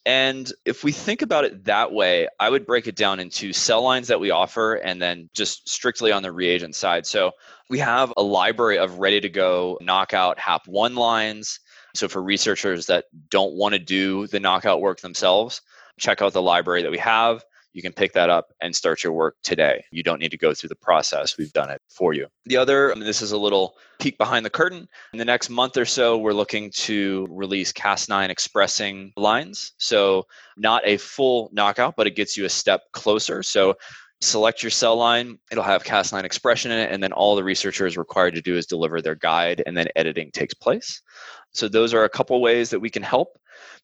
And 0.06 0.52
if 0.66 0.84
we 0.84 0.92
think 0.92 1.24
about 1.24 1.46
it 1.46 1.66
that 1.66 1.92
way, 1.92 2.28
I 2.40 2.50
would 2.50 2.68
break 2.68 2.88
it 2.88 2.96
down 2.96 3.20
into 3.20 3.54
cell 3.54 3.82
lines 3.82 4.10
that 4.10 4.20
we 4.20 4.30
offer 4.30 4.76
and 4.76 5.02
then 5.02 5.30
just 5.34 5.68
strictly 5.68 6.12
on 6.12 6.22
the 6.22 6.32
reagent 6.32 6.76
side. 6.76 7.08
So 7.08 7.32
we 7.70 7.80
have 7.80 8.14
a 8.16 8.22
library 8.22 8.78
of 8.78 9.00
ready 9.00 9.20
to 9.22 9.30
go 9.30 9.80
knockout 9.82 10.38
HAP1 10.38 10.96
lines. 10.96 11.60
So 11.96 12.08
for 12.08 12.22
researchers 12.22 12.86
that 12.88 13.06
don't 13.30 13.56
want 13.56 13.74
to 13.74 13.80
do 13.80 14.28
the 14.28 14.40
knockout 14.40 14.80
work 14.80 15.02
themselves, 15.02 15.62
check 15.98 16.22
out 16.22 16.34
the 16.34 16.42
library 16.42 16.84
that 16.84 16.92
we 16.92 17.00
have 17.00 17.44
you 17.76 17.82
can 17.82 17.92
pick 17.92 18.14
that 18.14 18.30
up 18.30 18.54
and 18.62 18.74
start 18.74 19.04
your 19.04 19.12
work 19.12 19.36
today. 19.44 19.84
You 19.92 20.02
don't 20.02 20.20
need 20.22 20.32
to 20.32 20.38
go 20.38 20.54
through 20.54 20.70
the 20.70 20.78
process. 20.78 21.38
We've 21.38 21.52
done 21.52 21.70
it 21.70 21.82
for 21.90 22.14
you. 22.14 22.28
The 22.46 22.56
other, 22.56 22.96
this 22.96 23.22
is 23.22 23.34
a 23.34 23.38
little 23.38 23.76
peek 24.00 24.18
behind 24.18 24.46
the 24.46 24.50
curtain. 24.50 24.88
In 25.12 25.20
the 25.20 25.26
next 25.26 25.50
month 25.50 25.76
or 25.76 25.84
so, 25.84 26.18
we're 26.18 26.32
looking 26.32 26.72
to 26.72 27.28
release 27.30 27.74
Cas9 27.74 28.30
expressing 28.30 29.12
lines. 29.18 29.74
So, 29.78 30.26
not 30.56 30.84
a 30.86 30.96
full 30.96 31.50
knockout, 31.52 31.96
but 31.98 32.08
it 32.08 32.16
gets 32.16 32.38
you 32.38 32.46
a 32.46 32.50
step 32.50 32.84
closer. 32.94 33.44
So, 33.44 33.76
select 34.22 34.64
your 34.64 34.70
cell 34.70 34.96
line 34.96 35.38
it'll 35.52 35.64
have 35.64 35.84
cas9 35.84 36.24
expression 36.24 36.72
in 36.72 36.80
it 36.80 36.92
and 36.92 37.04
then 37.04 37.12
all 37.12 37.36
the 37.36 37.44
researcher 37.44 37.86
is 37.86 37.98
required 37.98 38.36
to 38.36 38.42
do 38.42 38.56
is 38.56 38.66
deliver 38.66 39.02
their 39.02 39.16
guide 39.16 39.62
and 39.66 39.76
then 39.76 39.88
editing 39.96 40.32
takes 40.32 40.54
place 40.54 41.02
so 41.52 41.68
those 41.68 41.94
are 41.94 42.04
a 42.04 42.10
couple 42.10 42.42
ways 42.42 42.70
that 42.70 42.80
we 42.80 42.90
can 42.90 43.04
help 43.04 43.38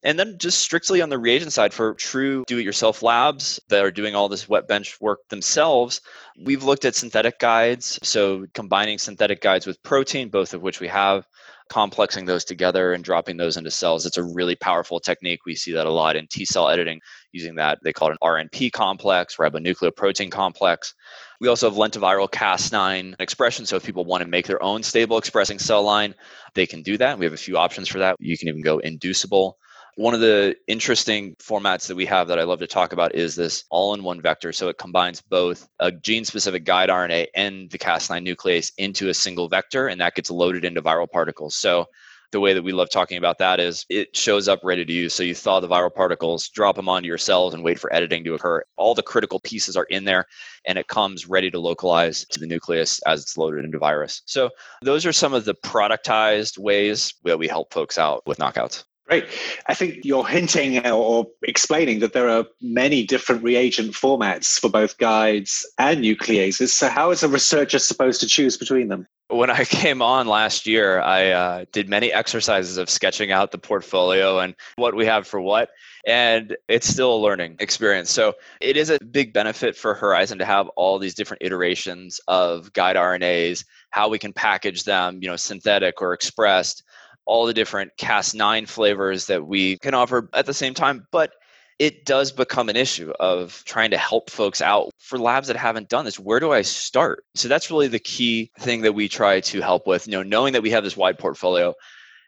and 0.03 0.17
then 0.17 0.37
just 0.37 0.59
strictly 0.59 1.01
on 1.01 1.09
the 1.09 1.19
reagent 1.19 1.53
side 1.53 1.73
for 1.73 1.93
true 1.93 2.43
do 2.47 2.57
it 2.57 2.65
yourself 2.65 3.03
labs 3.03 3.59
that 3.69 3.83
are 3.83 3.91
doing 3.91 4.15
all 4.15 4.29
this 4.29 4.49
wet 4.49 4.67
bench 4.67 4.99
work 4.99 5.27
themselves, 5.29 6.01
we've 6.43 6.63
looked 6.63 6.85
at 6.85 6.95
synthetic 6.95 7.37
guides. 7.39 7.99
So 8.01 8.47
combining 8.53 8.97
synthetic 8.97 9.41
guides 9.41 9.67
with 9.67 9.81
protein, 9.83 10.29
both 10.29 10.53
of 10.53 10.61
which 10.61 10.79
we 10.79 10.87
have, 10.87 11.27
complexing 11.71 12.25
those 12.25 12.43
together 12.43 12.91
and 12.91 13.01
dropping 13.01 13.37
those 13.37 13.55
into 13.55 13.71
cells. 13.71 14.05
It's 14.05 14.17
a 14.17 14.23
really 14.23 14.55
powerful 14.57 14.99
technique. 14.99 15.45
We 15.45 15.55
see 15.55 15.71
that 15.71 15.87
a 15.87 15.89
lot 15.89 16.17
in 16.17 16.27
T 16.27 16.43
cell 16.43 16.67
editing 16.67 16.99
using 17.31 17.55
that. 17.55 17.79
They 17.81 17.93
call 17.93 18.09
it 18.09 18.17
an 18.19 18.27
RNP 18.27 18.73
complex, 18.73 19.37
ribonucleoprotein 19.37 20.29
complex. 20.29 20.93
We 21.39 21.47
also 21.47 21.69
have 21.69 21.77
lentiviral 21.77 22.29
Cas9 22.29 23.15
expression. 23.19 23.65
So 23.65 23.77
if 23.77 23.85
people 23.85 24.03
want 24.03 24.21
to 24.21 24.27
make 24.27 24.47
their 24.47 24.61
own 24.61 24.83
stable 24.83 25.17
expressing 25.17 25.59
cell 25.59 25.81
line, 25.81 26.13
they 26.55 26.67
can 26.67 26.81
do 26.81 26.97
that. 26.97 27.17
We 27.17 27.23
have 27.25 27.33
a 27.33 27.37
few 27.37 27.57
options 27.57 27.87
for 27.87 27.99
that. 27.99 28.17
You 28.19 28.37
can 28.37 28.49
even 28.49 28.61
go 28.61 28.79
inducible 28.79 29.57
One 29.97 30.13
of 30.13 30.21
the 30.21 30.55
interesting 30.67 31.35
formats 31.35 31.87
that 31.87 31.95
we 31.95 32.05
have 32.05 32.27
that 32.29 32.39
I 32.39 32.43
love 32.43 32.59
to 32.59 32.67
talk 32.67 32.93
about 32.93 33.13
is 33.13 33.35
this 33.35 33.65
all 33.69 33.93
in 33.93 34.03
one 34.03 34.21
vector. 34.21 34.53
So 34.53 34.69
it 34.69 34.77
combines 34.77 35.21
both 35.21 35.67
a 35.79 35.91
gene 35.91 36.23
specific 36.23 36.63
guide 36.63 36.89
RNA 36.89 37.27
and 37.35 37.69
the 37.69 37.77
Cas9 37.77 38.25
nuclease 38.25 38.71
into 38.77 39.09
a 39.09 39.13
single 39.13 39.49
vector, 39.49 39.87
and 39.87 39.99
that 39.99 40.15
gets 40.15 40.31
loaded 40.31 40.63
into 40.63 40.81
viral 40.81 41.09
particles. 41.09 41.55
So 41.55 41.87
the 42.31 42.39
way 42.39 42.53
that 42.53 42.63
we 42.63 42.71
love 42.71 42.89
talking 42.89 43.17
about 43.17 43.37
that 43.39 43.59
is 43.59 43.85
it 43.89 44.15
shows 44.15 44.47
up 44.47 44.61
ready 44.63 44.85
to 44.85 44.93
use. 44.93 45.13
So 45.13 45.23
you 45.23 45.35
thaw 45.35 45.59
the 45.59 45.67
viral 45.67 45.93
particles, 45.93 46.47
drop 46.47 46.77
them 46.77 46.87
onto 46.87 47.07
your 47.07 47.17
cells, 47.17 47.53
and 47.53 47.63
wait 47.63 47.77
for 47.77 47.93
editing 47.93 48.23
to 48.23 48.33
occur. 48.33 48.63
All 48.77 48.95
the 48.95 49.03
critical 49.03 49.41
pieces 49.41 49.75
are 49.75 49.83
in 49.89 50.05
there, 50.05 50.25
and 50.65 50.77
it 50.77 50.87
comes 50.87 51.27
ready 51.27 51.51
to 51.51 51.59
localize 51.59 52.25
to 52.27 52.39
the 52.39 52.47
nucleus 52.47 53.01
as 53.05 53.21
it's 53.21 53.37
loaded 53.37 53.65
into 53.65 53.77
virus. 53.77 54.21
So 54.25 54.49
those 54.81 55.05
are 55.05 55.11
some 55.13 55.33
of 55.33 55.43
the 55.43 55.55
productized 55.55 56.57
ways 56.57 57.13
that 57.25 57.37
we 57.37 57.49
help 57.49 57.73
folks 57.73 57.97
out 57.97 58.25
with 58.25 58.37
knockouts. 58.37 58.85
Great. 59.07 59.25
I 59.67 59.73
think 59.73 60.05
you're 60.05 60.25
hinting 60.25 60.85
or 60.87 61.27
explaining 61.43 61.99
that 61.99 62.13
there 62.13 62.29
are 62.29 62.45
many 62.61 63.03
different 63.05 63.43
reagent 63.43 63.93
formats 63.93 64.59
for 64.59 64.69
both 64.69 64.97
guides 64.97 65.69
and 65.77 66.03
nucleases. 66.03 66.69
So, 66.69 66.87
how 66.87 67.11
is 67.11 67.23
a 67.23 67.27
researcher 67.27 67.79
supposed 67.79 68.21
to 68.21 68.27
choose 68.27 68.57
between 68.57 68.87
them? 68.87 69.07
when 69.31 69.49
I 69.49 69.63
came 69.65 70.01
on 70.01 70.27
last 70.27 70.67
year, 70.67 70.99
I 71.01 71.29
uh, 71.29 71.65
did 71.71 71.89
many 71.89 72.11
exercises 72.11 72.77
of 72.77 72.89
sketching 72.89 73.31
out 73.31 73.51
the 73.51 73.57
portfolio 73.57 74.39
and 74.39 74.55
what 74.75 74.95
we 74.95 75.05
have 75.05 75.27
for 75.27 75.41
what. 75.41 75.69
And 76.05 76.55
it's 76.67 76.87
still 76.87 77.15
a 77.15 77.21
learning 77.21 77.57
experience. 77.59 78.09
So 78.09 78.33
it 78.59 78.75
is 78.75 78.89
a 78.89 78.99
big 78.99 79.33
benefit 79.33 79.75
for 79.75 79.93
Horizon 79.93 80.39
to 80.39 80.45
have 80.45 80.67
all 80.69 80.97
these 80.97 81.13
different 81.13 81.43
iterations 81.43 82.19
of 82.27 82.73
guide 82.73 82.95
RNAs, 82.95 83.65
how 83.91 84.09
we 84.09 84.17
can 84.17 84.33
package 84.33 84.83
them, 84.83 85.19
you 85.21 85.29
know, 85.29 85.35
synthetic 85.35 86.01
or 86.01 86.13
expressed, 86.13 86.83
all 87.25 87.45
the 87.45 87.53
different 87.53 87.91
Cas9 87.97 88.67
flavors 88.67 89.27
that 89.27 89.45
we 89.45 89.77
can 89.77 89.93
offer 89.93 90.29
at 90.33 90.45
the 90.45 90.53
same 90.53 90.73
time. 90.73 91.07
But 91.11 91.31
it 91.79 92.05
does 92.05 92.31
become 92.31 92.69
an 92.69 92.75
issue 92.75 93.11
of 93.19 93.63
trying 93.65 93.89
to 93.89 93.97
help 93.97 94.29
folks 94.29 94.61
out 94.61 94.91
for 94.99 95.17
labs 95.17 95.47
that 95.47 95.55
haven't 95.55 95.89
done 95.89 96.05
this 96.05 96.19
where 96.19 96.39
do 96.39 96.51
i 96.51 96.61
start 96.61 97.23
so 97.33 97.47
that's 97.47 97.71
really 97.71 97.87
the 97.87 97.97
key 97.97 98.51
thing 98.59 98.81
that 98.81 98.93
we 98.93 99.09
try 99.09 99.39
to 99.39 99.61
help 99.61 99.87
with 99.87 100.05
you 100.05 100.11
know 100.11 100.21
knowing 100.21 100.53
that 100.53 100.61
we 100.61 100.69
have 100.69 100.83
this 100.83 100.95
wide 100.95 101.17
portfolio 101.17 101.73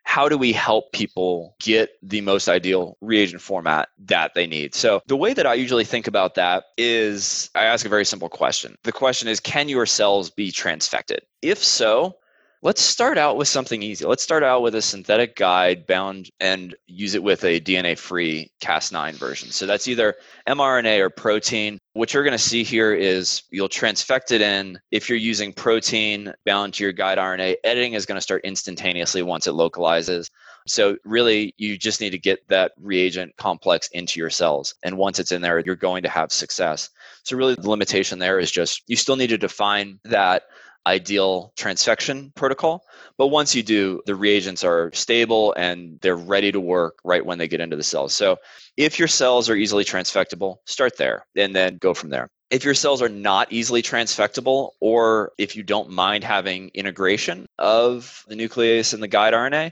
how 0.04 0.28
do 0.30 0.38
we 0.38 0.52
help 0.52 0.92
people 0.92 1.56
get 1.60 1.92
the 2.02 2.22
most 2.22 2.48
ideal 2.48 2.98
reagent 3.02 3.42
format 3.42 3.90
that 4.06 4.34
they 4.34 4.46
need? 4.46 4.76
So, 4.76 5.02
the 5.08 5.16
way 5.16 5.34
that 5.34 5.48
I 5.48 5.54
usually 5.54 5.86
think 5.86 6.08
about 6.08 6.36
that 6.36 6.66
is 6.78 7.50
I 7.56 7.66
ask 7.66 7.86
a 7.86 7.90
very 7.90 8.06
simple 8.06 8.30
question. 8.30 8.78
The 8.84 8.92
question 8.92 9.28
is 9.28 9.40
Can 9.40 9.70
your 9.70 9.86
cells 9.86 10.30
be 10.30 10.52
transfected? 10.52 11.20
If 11.42 11.64
so, 11.64 12.18
let's 12.64 12.82
start 12.82 13.18
out 13.18 13.36
with 13.36 13.50
something 13.50 13.84
easy. 13.84 14.06
Let's 14.06 14.24
start 14.24 14.42
out 14.42 14.62
with 14.62 14.74
a 14.74 14.82
synthetic 14.82 15.36
guide 15.36 15.86
bound 15.86 16.30
and 16.40 16.74
use 16.88 17.14
it 17.14 17.22
with 17.22 17.44
a 17.44 17.60
DNA 17.60 17.98
free 17.98 18.50
Cas9 18.64 19.16
version. 19.16 19.50
So 19.50 19.66
that's 19.66 19.90
either 19.90 20.16
mRNA 20.48 21.00
or 21.00 21.10
protein. 21.10 21.78
What 21.92 22.14
you're 22.14 22.24
going 22.24 22.32
to 22.32 22.38
see 22.38 22.64
here 22.64 22.94
is 22.94 23.44
you'll 23.52 23.68
transfect 23.68 24.32
it 24.32 24.40
in. 24.40 24.80
If 24.92 25.10
you're 25.10 25.18
using 25.18 25.52
protein 25.52 26.34
bound 26.46 26.76
to 26.76 26.84
your 26.86 26.94
guide 26.94 27.18
RNA, 27.18 27.58
editing 27.66 27.94
is 27.94 28.06
going 28.06 28.18
to 28.18 28.22
start 28.22 28.46
instantaneously 28.46 29.24
once 29.24 29.46
it 29.46 29.54
localizes. 29.54 30.32
So, 30.66 30.96
really, 31.04 31.54
you 31.58 31.78
just 31.78 32.00
need 32.00 32.12
to 32.12 32.18
get 32.18 32.48
that 32.48 32.72
reagent 32.80 33.36
complex 33.36 33.90
into 33.90 34.22
your 34.22 34.30
cells. 34.30 34.74
And 34.84 34.98
once 34.98 35.20
it's 35.20 35.34
in 35.34 35.42
there, 35.42 35.60
you're 35.60 35.76
going 35.76 36.04
to 36.04 36.10
have 36.10 36.32
success. 36.32 36.90
So, 37.24 37.36
really, 37.36 37.56
the 37.56 37.70
limitation 37.70 38.18
there 38.18 38.40
is 38.40 38.50
just 38.50 38.82
you 38.88 38.96
still 38.96 39.18
need 39.18 39.28
to 39.28 39.38
define 39.38 40.00
that 40.06 40.44
ideal 40.86 41.54
transfection 41.58 42.34
protocol. 42.36 42.84
But 43.18 43.28
once 43.28 43.56
you 43.56 43.64
do, 43.64 44.02
the 44.06 44.16
reagents 44.16 44.64
are 44.64 44.92
stable 44.94 45.54
and 45.54 46.00
they're 46.02 46.16
ready 46.16 46.52
to 46.52 46.60
work 46.60 47.00
right 47.04 47.26
when 47.26 47.38
they 47.38 47.48
get 47.48 47.62
into 47.62 47.78
the 47.78 47.84
cells. 47.84 48.14
So 48.14 48.38
if 48.78 49.00
your 49.00 49.08
cells 49.08 49.50
are 49.50 49.56
easily 49.56 49.86
transfectable, 49.86 50.58
start 50.66 50.98
there 50.98 51.26
and 51.36 51.56
then 51.56 51.78
go 51.78 51.94
from 51.94 52.10
there. 52.10 52.30
If 52.50 52.64
your 52.64 52.76
cells 52.76 53.02
are 53.02 53.10
not 53.10 53.52
easily 53.52 53.82
transfectable, 53.82 54.72
or 54.80 55.32
if 55.40 55.56
you 55.56 55.64
don't 55.64 55.90
mind 55.90 56.24
having 56.24 56.70
integration 56.76 57.48
of 57.58 58.24
the 58.28 58.36
nuclease 58.36 58.94
and 58.94 59.02
the 59.02 59.08
guide 59.08 59.34
RNA, 59.34 59.72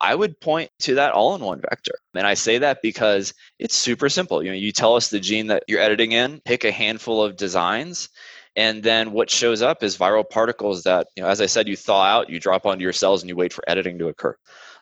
I 0.00 0.14
would 0.14 0.40
point 0.40 0.70
to 0.80 0.94
that 0.94 1.12
all 1.12 1.34
in 1.34 1.42
one 1.42 1.60
vector. 1.60 1.92
And 2.14 2.26
I 2.26 2.34
say 2.34 2.58
that 2.58 2.80
because 2.82 3.34
it's 3.58 3.76
super 3.76 4.08
simple. 4.08 4.42
You 4.42 4.50
know, 4.50 4.56
you 4.56 4.72
tell 4.72 4.96
us 4.96 5.10
the 5.10 5.20
gene 5.20 5.48
that 5.48 5.64
you're 5.68 5.80
editing 5.80 6.12
in, 6.12 6.40
pick 6.44 6.64
a 6.64 6.72
handful 6.72 7.22
of 7.22 7.36
designs, 7.36 8.08
and 8.56 8.82
then 8.82 9.12
what 9.12 9.30
shows 9.30 9.62
up 9.62 9.82
is 9.82 9.96
viral 9.96 10.28
particles 10.28 10.82
that, 10.82 11.08
you 11.16 11.22
know, 11.22 11.28
as 11.28 11.40
I 11.40 11.46
said, 11.46 11.68
you 11.68 11.76
thaw 11.76 12.02
out, 12.02 12.30
you 12.30 12.38
drop 12.38 12.66
onto 12.66 12.82
your 12.82 12.92
cells, 12.92 13.22
and 13.22 13.28
you 13.28 13.36
wait 13.36 13.52
for 13.52 13.64
editing 13.66 13.98
to 13.98 14.08
occur. 14.08 14.36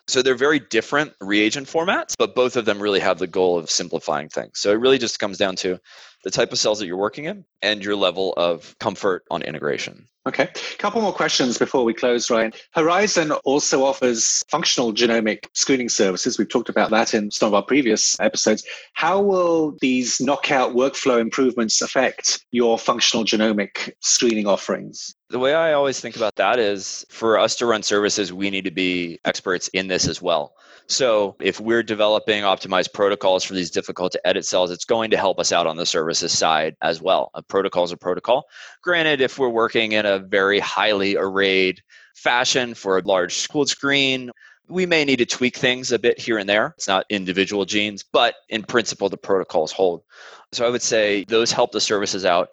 So 0.07 0.21
they're 0.21 0.35
very 0.35 0.59
different 0.59 1.13
reagent 1.21 1.67
formats, 1.67 2.15
but 2.17 2.35
both 2.35 2.57
of 2.57 2.65
them 2.65 2.81
really 2.81 2.99
have 2.99 3.19
the 3.19 3.27
goal 3.27 3.57
of 3.57 3.69
simplifying 3.69 4.29
things. 4.29 4.59
So 4.59 4.71
it 4.71 4.79
really 4.79 4.97
just 4.97 5.19
comes 5.19 5.37
down 5.37 5.55
to 5.57 5.79
the 6.23 6.31
type 6.31 6.51
of 6.51 6.59
cells 6.59 6.79
that 6.79 6.87
you're 6.87 6.97
working 6.97 7.25
in 7.25 7.45
and 7.61 7.83
your 7.83 7.95
level 7.95 8.33
of 8.37 8.75
comfort 8.79 9.23
on 9.31 9.41
integration. 9.41 10.07
Okay. 10.27 10.43
A 10.43 10.77
couple 10.77 11.01
more 11.01 11.13
questions 11.13 11.57
before 11.57 11.83
we 11.83 11.95
close, 11.95 12.29
Ryan. 12.29 12.53
Horizon 12.73 13.31
also 13.43 13.83
offers 13.83 14.43
functional 14.49 14.93
genomic 14.93 15.45
screening 15.53 15.89
services. 15.89 16.37
We've 16.37 16.47
talked 16.47 16.69
about 16.69 16.91
that 16.91 17.15
in 17.15 17.31
some 17.31 17.47
of 17.47 17.55
our 17.55 17.63
previous 17.63 18.19
episodes. 18.19 18.63
How 18.93 19.19
will 19.19 19.75
these 19.81 20.21
knockout 20.21 20.75
workflow 20.75 21.19
improvements 21.19 21.81
affect 21.81 22.45
your 22.51 22.77
functional 22.77 23.25
genomic 23.25 23.93
screening 24.01 24.45
offerings? 24.45 25.15
The 25.31 25.39
way 25.39 25.55
I 25.55 25.73
always 25.73 25.99
think 25.99 26.15
about 26.15 26.35
that 26.35 26.59
is 26.59 27.03
for 27.09 27.39
us 27.39 27.55
to 27.55 27.65
run 27.65 27.81
services, 27.81 28.31
we 28.31 28.51
need 28.51 28.65
to 28.65 28.71
be 28.71 29.19
experts 29.25 29.69
in 29.69 29.87
this 29.87 30.07
as 30.07 30.21
well. 30.21 30.53
So 30.87 31.35
if 31.39 31.59
we're 31.59 31.83
developing 31.83 32.43
optimized 32.43 32.93
protocols 32.93 33.43
for 33.43 33.53
these 33.53 33.71
difficult 33.71 34.11
to 34.11 34.27
edit 34.27 34.45
cells, 34.45 34.71
it's 34.71 34.85
going 34.85 35.09
to 35.11 35.17
help 35.17 35.39
us 35.39 35.51
out 35.51 35.65
on 35.65 35.77
the 35.77 35.85
services 36.11 36.37
side 36.37 36.75
as 36.81 37.01
well. 37.01 37.31
A 37.33 37.41
protocol 37.41 37.83
is 37.85 37.91
a 37.91 37.97
protocol. 37.97 38.45
Granted, 38.81 39.21
if 39.21 39.39
we're 39.39 39.49
working 39.49 39.93
in 39.93 40.05
a 40.05 40.19
very 40.19 40.59
highly 40.59 41.15
arrayed 41.15 41.81
fashion 42.15 42.73
for 42.73 42.97
a 42.97 43.01
large 43.01 43.35
schooled 43.35 43.69
screen, 43.69 44.31
we 44.67 44.85
may 44.85 45.05
need 45.05 45.17
to 45.17 45.25
tweak 45.25 45.57
things 45.57 45.91
a 45.91 45.99
bit 45.99 46.19
here 46.19 46.37
and 46.37 46.49
there. 46.49 46.73
It's 46.77 46.87
not 46.87 47.05
individual 47.09 47.65
genes, 47.65 48.03
but 48.03 48.35
in 48.49 48.63
principle, 48.63 49.09
the 49.09 49.17
protocols 49.17 49.71
hold. 49.71 50.03
So 50.51 50.65
I 50.65 50.69
would 50.69 50.81
say 50.81 51.23
those 51.27 51.51
help 51.51 51.71
the 51.71 51.81
services 51.81 52.25
out. 52.25 52.49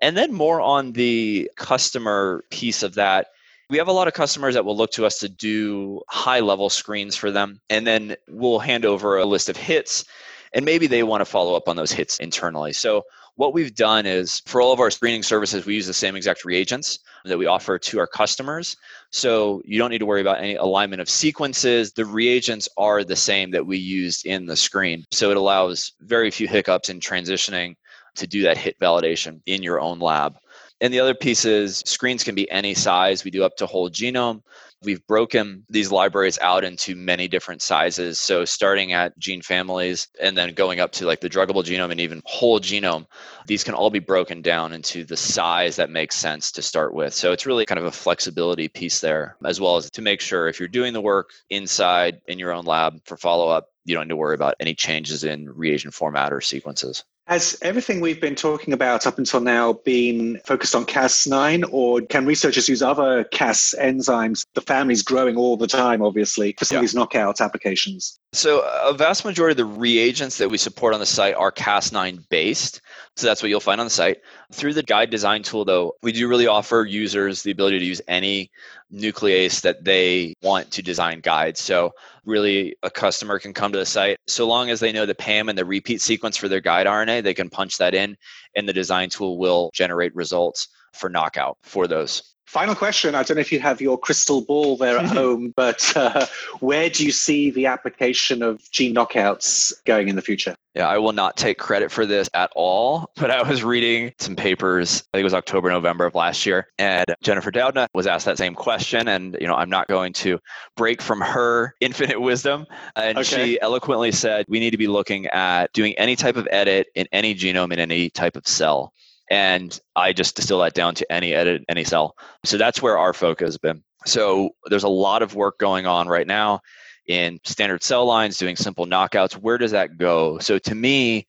And 0.00 0.16
then 0.16 0.32
more 0.32 0.60
on 0.60 0.92
the 0.92 1.50
customer 1.56 2.44
piece 2.50 2.82
of 2.82 2.94
that 2.94 3.26
we 3.68 3.78
have 3.78 3.86
a 3.86 3.92
lot 3.92 4.08
of 4.08 4.14
customers 4.14 4.54
that 4.54 4.64
will 4.64 4.76
look 4.76 4.90
to 4.90 5.06
us 5.06 5.20
to 5.20 5.28
do 5.28 6.02
high 6.08 6.40
level 6.40 6.68
screens 6.68 7.14
for 7.14 7.30
them 7.30 7.60
and 7.70 7.86
then 7.86 8.16
we'll 8.28 8.58
hand 8.58 8.84
over 8.84 9.16
a 9.16 9.24
list 9.24 9.48
of 9.48 9.56
hits 9.56 10.04
and 10.52 10.64
maybe 10.64 10.86
they 10.86 11.02
want 11.02 11.20
to 11.20 11.24
follow 11.24 11.54
up 11.54 11.68
on 11.68 11.76
those 11.76 11.92
hits 11.92 12.18
internally. 12.18 12.72
So 12.72 13.04
what 13.36 13.54
we've 13.54 13.74
done 13.74 14.06
is 14.06 14.42
for 14.46 14.60
all 14.60 14.72
of 14.72 14.80
our 14.80 14.90
screening 14.90 15.22
services 15.22 15.64
we 15.64 15.74
use 15.74 15.86
the 15.86 15.94
same 15.94 16.16
exact 16.16 16.44
reagents 16.44 16.98
that 17.24 17.38
we 17.38 17.46
offer 17.46 17.78
to 17.78 17.98
our 17.98 18.06
customers. 18.06 18.76
So 19.10 19.62
you 19.64 19.78
don't 19.78 19.90
need 19.90 19.98
to 19.98 20.06
worry 20.06 20.20
about 20.20 20.38
any 20.38 20.56
alignment 20.56 21.00
of 21.00 21.08
sequences. 21.08 21.92
The 21.92 22.04
reagents 22.04 22.68
are 22.76 23.04
the 23.04 23.16
same 23.16 23.50
that 23.52 23.66
we 23.66 23.78
used 23.78 24.26
in 24.26 24.46
the 24.46 24.56
screen. 24.56 25.04
So 25.10 25.30
it 25.30 25.36
allows 25.36 25.92
very 26.00 26.30
few 26.30 26.48
hiccups 26.48 26.88
in 26.88 27.00
transitioning 27.00 27.76
to 28.16 28.26
do 28.26 28.42
that 28.42 28.58
hit 28.58 28.78
validation 28.78 29.40
in 29.46 29.62
your 29.62 29.80
own 29.80 29.98
lab. 30.00 30.36
And 30.80 30.92
the 30.92 31.00
other 31.00 31.14
piece 31.14 31.44
is 31.44 31.82
screens 31.86 32.24
can 32.24 32.34
be 32.34 32.50
any 32.50 32.74
size. 32.74 33.24
We 33.24 33.30
do 33.30 33.44
up 33.44 33.56
to 33.56 33.66
whole 33.66 33.90
genome. 33.90 34.42
We've 34.82 35.06
broken 35.06 35.64
these 35.68 35.92
libraries 35.92 36.38
out 36.38 36.64
into 36.64 36.96
many 36.96 37.28
different 37.28 37.60
sizes. 37.60 38.18
So 38.18 38.46
starting 38.46 38.92
at 38.92 39.18
gene 39.18 39.42
families 39.42 40.08
and 40.20 40.36
then 40.38 40.54
going 40.54 40.80
up 40.80 40.92
to 40.92 41.06
like 41.06 41.20
the 41.20 41.28
druggable 41.28 41.62
genome 41.64 41.90
and 41.90 42.00
even 42.00 42.22
whole 42.24 42.60
genome, 42.60 43.06
these 43.46 43.62
can 43.62 43.74
all 43.74 43.90
be 43.90 43.98
broken 43.98 44.40
down 44.40 44.72
into 44.72 45.04
the 45.04 45.16
size 45.18 45.76
that 45.76 45.90
makes 45.90 46.16
sense 46.16 46.52
to 46.52 46.62
start 46.62 46.94
with. 46.94 47.12
So 47.12 47.32
it's 47.32 47.44
really 47.44 47.66
kind 47.66 47.78
of 47.78 47.84
a 47.84 47.92
flexibility 47.92 48.68
piece 48.68 49.00
there, 49.00 49.36
as 49.44 49.60
well 49.60 49.76
as 49.76 49.90
to 49.90 50.02
make 50.02 50.22
sure 50.22 50.48
if 50.48 50.58
you're 50.58 50.68
doing 50.68 50.94
the 50.94 51.00
work 51.00 51.30
inside 51.50 52.22
in 52.26 52.38
your 52.38 52.52
own 52.52 52.64
lab 52.64 53.04
for 53.04 53.18
follow 53.18 53.48
up, 53.48 53.68
you 53.84 53.94
don't 53.94 54.06
need 54.06 54.12
to 54.12 54.16
worry 54.16 54.34
about 54.34 54.54
any 54.60 54.74
changes 54.74 55.24
in 55.24 55.48
reagent 55.48 55.94
format 55.94 56.32
or 56.32 56.40
sequences. 56.40 57.04
Has 57.26 57.56
everything 57.62 58.00
we've 58.00 58.20
been 58.20 58.34
talking 58.34 58.74
about 58.74 59.06
up 59.06 59.18
until 59.18 59.40
now 59.40 59.74
been 59.84 60.40
focused 60.44 60.74
on 60.74 60.84
Cas9, 60.84 61.64
or 61.70 62.00
can 62.02 62.26
researchers 62.26 62.68
use 62.68 62.82
other 62.82 63.24
Cas 63.24 63.74
enzymes? 63.80 64.44
The 64.54 64.60
family's 64.60 65.02
growing 65.02 65.36
all 65.36 65.56
the 65.56 65.66
time, 65.66 66.02
obviously, 66.02 66.54
for 66.58 66.64
some 66.64 66.76
yeah. 66.76 66.78
of 66.80 66.82
these 66.82 66.94
knockout 66.94 67.40
applications. 67.40 68.18
So, 68.32 68.60
a 68.60 68.92
vast 68.92 69.24
majority 69.24 69.54
of 69.54 69.56
the 69.56 69.80
reagents 69.80 70.38
that 70.38 70.48
we 70.48 70.56
support 70.56 70.94
on 70.94 71.00
the 71.00 71.06
site 71.06 71.34
are 71.34 71.50
Cas9 71.50 72.28
based. 72.28 72.80
So, 73.16 73.26
that's 73.26 73.42
what 73.42 73.48
you'll 73.48 73.58
find 73.58 73.80
on 73.80 73.88
the 73.88 73.90
site. 73.90 74.18
Through 74.52 74.74
the 74.74 74.84
guide 74.84 75.10
design 75.10 75.42
tool, 75.42 75.64
though, 75.64 75.96
we 76.02 76.12
do 76.12 76.28
really 76.28 76.46
offer 76.46 76.86
users 76.88 77.42
the 77.42 77.50
ability 77.50 77.80
to 77.80 77.84
use 77.84 78.00
any 78.06 78.52
nuclease 78.92 79.62
that 79.62 79.82
they 79.82 80.34
want 80.42 80.70
to 80.70 80.82
design 80.82 81.18
guides. 81.18 81.60
So, 81.60 81.90
really, 82.24 82.76
a 82.84 82.90
customer 82.90 83.40
can 83.40 83.52
come 83.52 83.72
to 83.72 83.78
the 83.78 83.86
site. 83.86 84.18
So 84.28 84.46
long 84.46 84.70
as 84.70 84.78
they 84.78 84.92
know 84.92 85.06
the 85.06 85.14
PAM 85.16 85.48
and 85.48 85.58
the 85.58 85.64
repeat 85.64 86.00
sequence 86.00 86.36
for 86.36 86.46
their 86.46 86.60
guide 86.60 86.86
RNA, 86.86 87.24
they 87.24 87.34
can 87.34 87.50
punch 87.50 87.78
that 87.78 87.94
in, 87.94 88.16
and 88.54 88.68
the 88.68 88.72
design 88.72 89.10
tool 89.10 89.38
will 89.38 89.72
generate 89.74 90.14
results 90.14 90.68
for 90.92 91.08
knockout 91.08 91.58
for 91.62 91.86
those. 91.86 92.30
Final 92.50 92.74
question. 92.74 93.14
I 93.14 93.22
don't 93.22 93.36
know 93.36 93.42
if 93.42 93.52
you 93.52 93.60
have 93.60 93.80
your 93.80 93.96
crystal 93.96 94.40
ball 94.40 94.76
there 94.76 94.98
at 94.98 95.06
home, 95.18 95.52
but 95.54 95.96
uh, 95.96 96.26
where 96.58 96.90
do 96.90 97.06
you 97.06 97.12
see 97.12 97.52
the 97.52 97.66
application 97.66 98.42
of 98.42 98.60
gene 98.72 98.92
knockouts 98.92 99.72
going 99.84 100.08
in 100.08 100.16
the 100.16 100.22
future? 100.22 100.56
Yeah, 100.74 100.88
I 100.88 100.98
will 100.98 101.12
not 101.12 101.36
take 101.36 101.58
credit 101.58 101.92
for 101.92 102.06
this 102.06 102.28
at 102.34 102.50
all, 102.56 103.08
but 103.14 103.30
I 103.30 103.48
was 103.48 103.62
reading 103.62 104.12
some 104.18 104.34
papers, 104.34 105.04
I 105.14 105.18
think 105.18 105.20
it 105.20 105.24
was 105.24 105.34
October, 105.34 105.70
November 105.70 106.06
of 106.06 106.16
last 106.16 106.44
year, 106.44 106.66
and 106.76 107.06
Jennifer 107.22 107.52
Doudna 107.52 107.86
was 107.94 108.08
asked 108.08 108.26
that 108.26 108.36
same 108.36 108.56
question. 108.56 109.06
And, 109.06 109.36
you 109.40 109.46
know, 109.46 109.54
I'm 109.54 109.70
not 109.70 109.86
going 109.86 110.12
to 110.14 110.40
break 110.76 111.00
from 111.00 111.20
her 111.20 111.76
infinite 111.80 112.20
wisdom. 112.20 112.66
And 112.96 113.18
okay. 113.18 113.22
she 113.22 113.60
eloquently 113.60 114.10
said, 114.10 114.44
we 114.48 114.58
need 114.58 114.70
to 114.70 114.76
be 114.76 114.88
looking 114.88 115.26
at 115.28 115.72
doing 115.72 115.92
any 115.98 116.16
type 116.16 116.34
of 116.34 116.48
edit 116.50 116.88
in 116.96 117.06
any 117.12 117.32
genome 117.32 117.72
in 117.72 117.78
any 117.78 118.10
type 118.10 118.34
of 118.34 118.44
cell 118.48 118.92
and 119.30 119.78
I 119.94 120.12
just 120.12 120.36
distill 120.36 120.58
that 120.60 120.74
down 120.74 120.94
to 120.96 121.12
any 121.12 121.32
edit, 121.32 121.64
any 121.68 121.84
cell. 121.84 122.16
So 122.44 122.58
that's 122.58 122.82
where 122.82 122.98
our 122.98 123.12
focus 123.12 123.46
has 123.46 123.58
been. 123.58 123.82
So 124.06 124.50
there's 124.66 124.84
a 124.84 124.88
lot 124.88 125.22
of 125.22 125.34
work 125.34 125.58
going 125.58 125.86
on 125.86 126.08
right 126.08 126.26
now 126.26 126.60
in 127.06 127.40
standard 127.44 127.82
cell 127.82 128.04
lines, 128.06 128.38
doing 128.38 128.56
simple 128.56 128.86
knockouts. 128.86 129.34
Where 129.34 129.58
does 129.58 129.70
that 129.72 129.98
go? 129.98 130.38
So 130.38 130.58
to 130.58 130.74
me, 130.74 131.26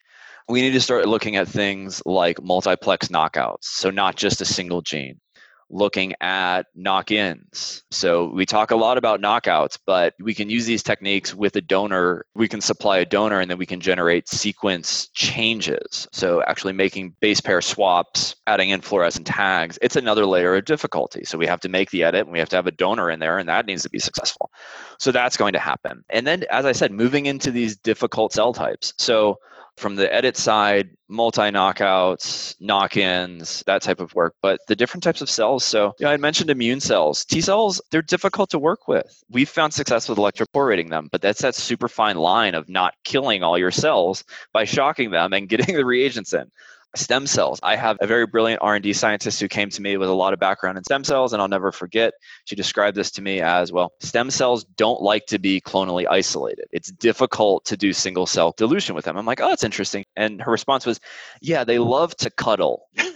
we 0.49 0.61
need 0.61 0.71
to 0.71 0.81
start 0.81 1.07
looking 1.07 1.35
at 1.35 1.47
things 1.47 2.01
like 2.05 2.41
multiplex 2.41 3.07
knockouts. 3.07 3.63
So 3.63 3.89
not 3.89 4.15
just 4.15 4.41
a 4.41 4.45
single 4.45 4.81
gene 4.81 5.19
looking 5.71 6.13
at 6.21 6.67
knock 6.75 7.11
ins. 7.11 7.83
So 7.91 8.27
we 8.27 8.45
talk 8.45 8.71
a 8.71 8.75
lot 8.75 8.97
about 8.97 9.21
knockouts, 9.21 9.77
but 9.85 10.13
we 10.19 10.33
can 10.33 10.49
use 10.49 10.65
these 10.65 10.83
techniques 10.83 11.33
with 11.33 11.55
a 11.55 11.61
donor. 11.61 12.25
We 12.35 12.47
can 12.47 12.61
supply 12.61 12.97
a 12.97 13.05
donor 13.05 13.39
and 13.39 13.49
then 13.49 13.57
we 13.57 13.65
can 13.65 13.79
generate 13.79 14.27
sequence 14.27 15.07
changes. 15.13 16.07
So 16.11 16.43
actually 16.43 16.73
making 16.73 17.15
base 17.21 17.41
pair 17.41 17.61
swaps, 17.61 18.35
adding 18.47 18.69
in 18.69 18.81
fluorescent 18.81 19.27
tags, 19.27 19.79
it's 19.81 19.95
another 19.95 20.25
layer 20.25 20.55
of 20.55 20.65
difficulty. 20.65 21.23
So 21.23 21.37
we 21.37 21.47
have 21.47 21.61
to 21.61 21.69
make 21.69 21.89
the 21.91 22.03
edit 22.03 22.21
and 22.21 22.31
we 22.31 22.39
have 22.39 22.49
to 22.49 22.57
have 22.57 22.67
a 22.67 22.71
donor 22.71 23.09
in 23.09 23.19
there 23.19 23.37
and 23.37 23.47
that 23.49 23.65
needs 23.65 23.83
to 23.83 23.89
be 23.89 23.99
successful. 23.99 24.51
So 24.99 25.11
that's 25.11 25.37
going 25.37 25.53
to 25.53 25.59
happen. 25.59 26.03
And 26.09 26.27
then, 26.27 26.43
as 26.49 26.65
I 26.65 26.73
said, 26.73 26.91
moving 26.91 27.25
into 27.25 27.51
these 27.51 27.77
difficult 27.77 28.33
cell 28.33 28.53
types. 28.53 28.93
So 28.97 29.39
from 29.77 29.95
the 29.95 30.13
edit 30.13 30.37
side, 30.37 30.89
multi 31.07 31.41
knockouts, 31.41 32.55
knock 32.59 32.97
ins, 32.97 33.63
that 33.65 33.81
type 33.81 33.99
of 33.99 34.13
work, 34.13 34.35
but 34.41 34.59
the 34.67 34.75
different 34.75 35.03
types 35.03 35.21
of 35.21 35.29
cells. 35.29 35.63
So, 35.63 35.93
you 35.99 36.05
know, 36.05 36.11
I 36.11 36.17
mentioned 36.17 36.49
immune 36.49 36.79
cells. 36.79 37.25
T 37.25 37.41
cells, 37.41 37.81
they're 37.91 38.01
difficult 38.01 38.49
to 38.51 38.59
work 38.59 38.87
with. 38.87 39.23
We've 39.29 39.49
found 39.49 39.73
success 39.73 40.07
with 40.07 40.17
electroporating 40.17 40.89
them, 40.89 41.09
but 41.11 41.21
that's 41.21 41.41
that 41.41 41.55
super 41.55 41.87
fine 41.87 42.17
line 42.17 42.55
of 42.55 42.69
not 42.69 42.93
killing 43.03 43.43
all 43.43 43.57
your 43.57 43.71
cells 43.71 44.23
by 44.53 44.65
shocking 44.65 45.11
them 45.11 45.33
and 45.33 45.49
getting 45.49 45.75
the 45.75 45.85
reagents 45.85 46.33
in 46.33 46.51
stem 46.95 47.27
cells. 47.27 47.59
I 47.63 47.75
have 47.75 47.97
a 48.01 48.07
very 48.07 48.27
brilliant 48.27 48.61
R&D 48.61 48.93
scientist 48.93 49.39
who 49.39 49.47
came 49.47 49.69
to 49.69 49.81
me 49.81 49.97
with 49.97 50.09
a 50.09 50.13
lot 50.13 50.33
of 50.33 50.39
background 50.39 50.77
in 50.77 50.83
stem 50.83 51.03
cells 51.03 51.33
and 51.33 51.41
I'll 51.41 51.47
never 51.47 51.71
forget 51.71 52.13
she 52.45 52.55
described 52.55 52.97
this 52.97 53.11
to 53.11 53.21
me 53.21 53.41
as 53.41 53.71
well. 53.71 53.93
Stem 53.99 54.29
cells 54.29 54.63
don't 54.63 55.01
like 55.01 55.25
to 55.27 55.39
be 55.39 55.61
clonally 55.61 56.05
isolated. 56.09 56.65
It's 56.71 56.91
difficult 56.91 57.65
to 57.65 57.77
do 57.77 57.93
single 57.93 58.25
cell 58.25 58.53
dilution 58.57 58.95
with 58.95 59.05
them. 59.05 59.17
I'm 59.17 59.25
like, 59.25 59.41
"Oh, 59.41 59.49
that's 59.49 59.63
interesting." 59.63 60.05
And 60.15 60.41
her 60.41 60.51
response 60.51 60.85
was, 60.85 60.99
"Yeah, 61.41 61.63
they 61.63 61.79
love 61.79 62.15
to 62.17 62.29
cuddle." 62.29 62.87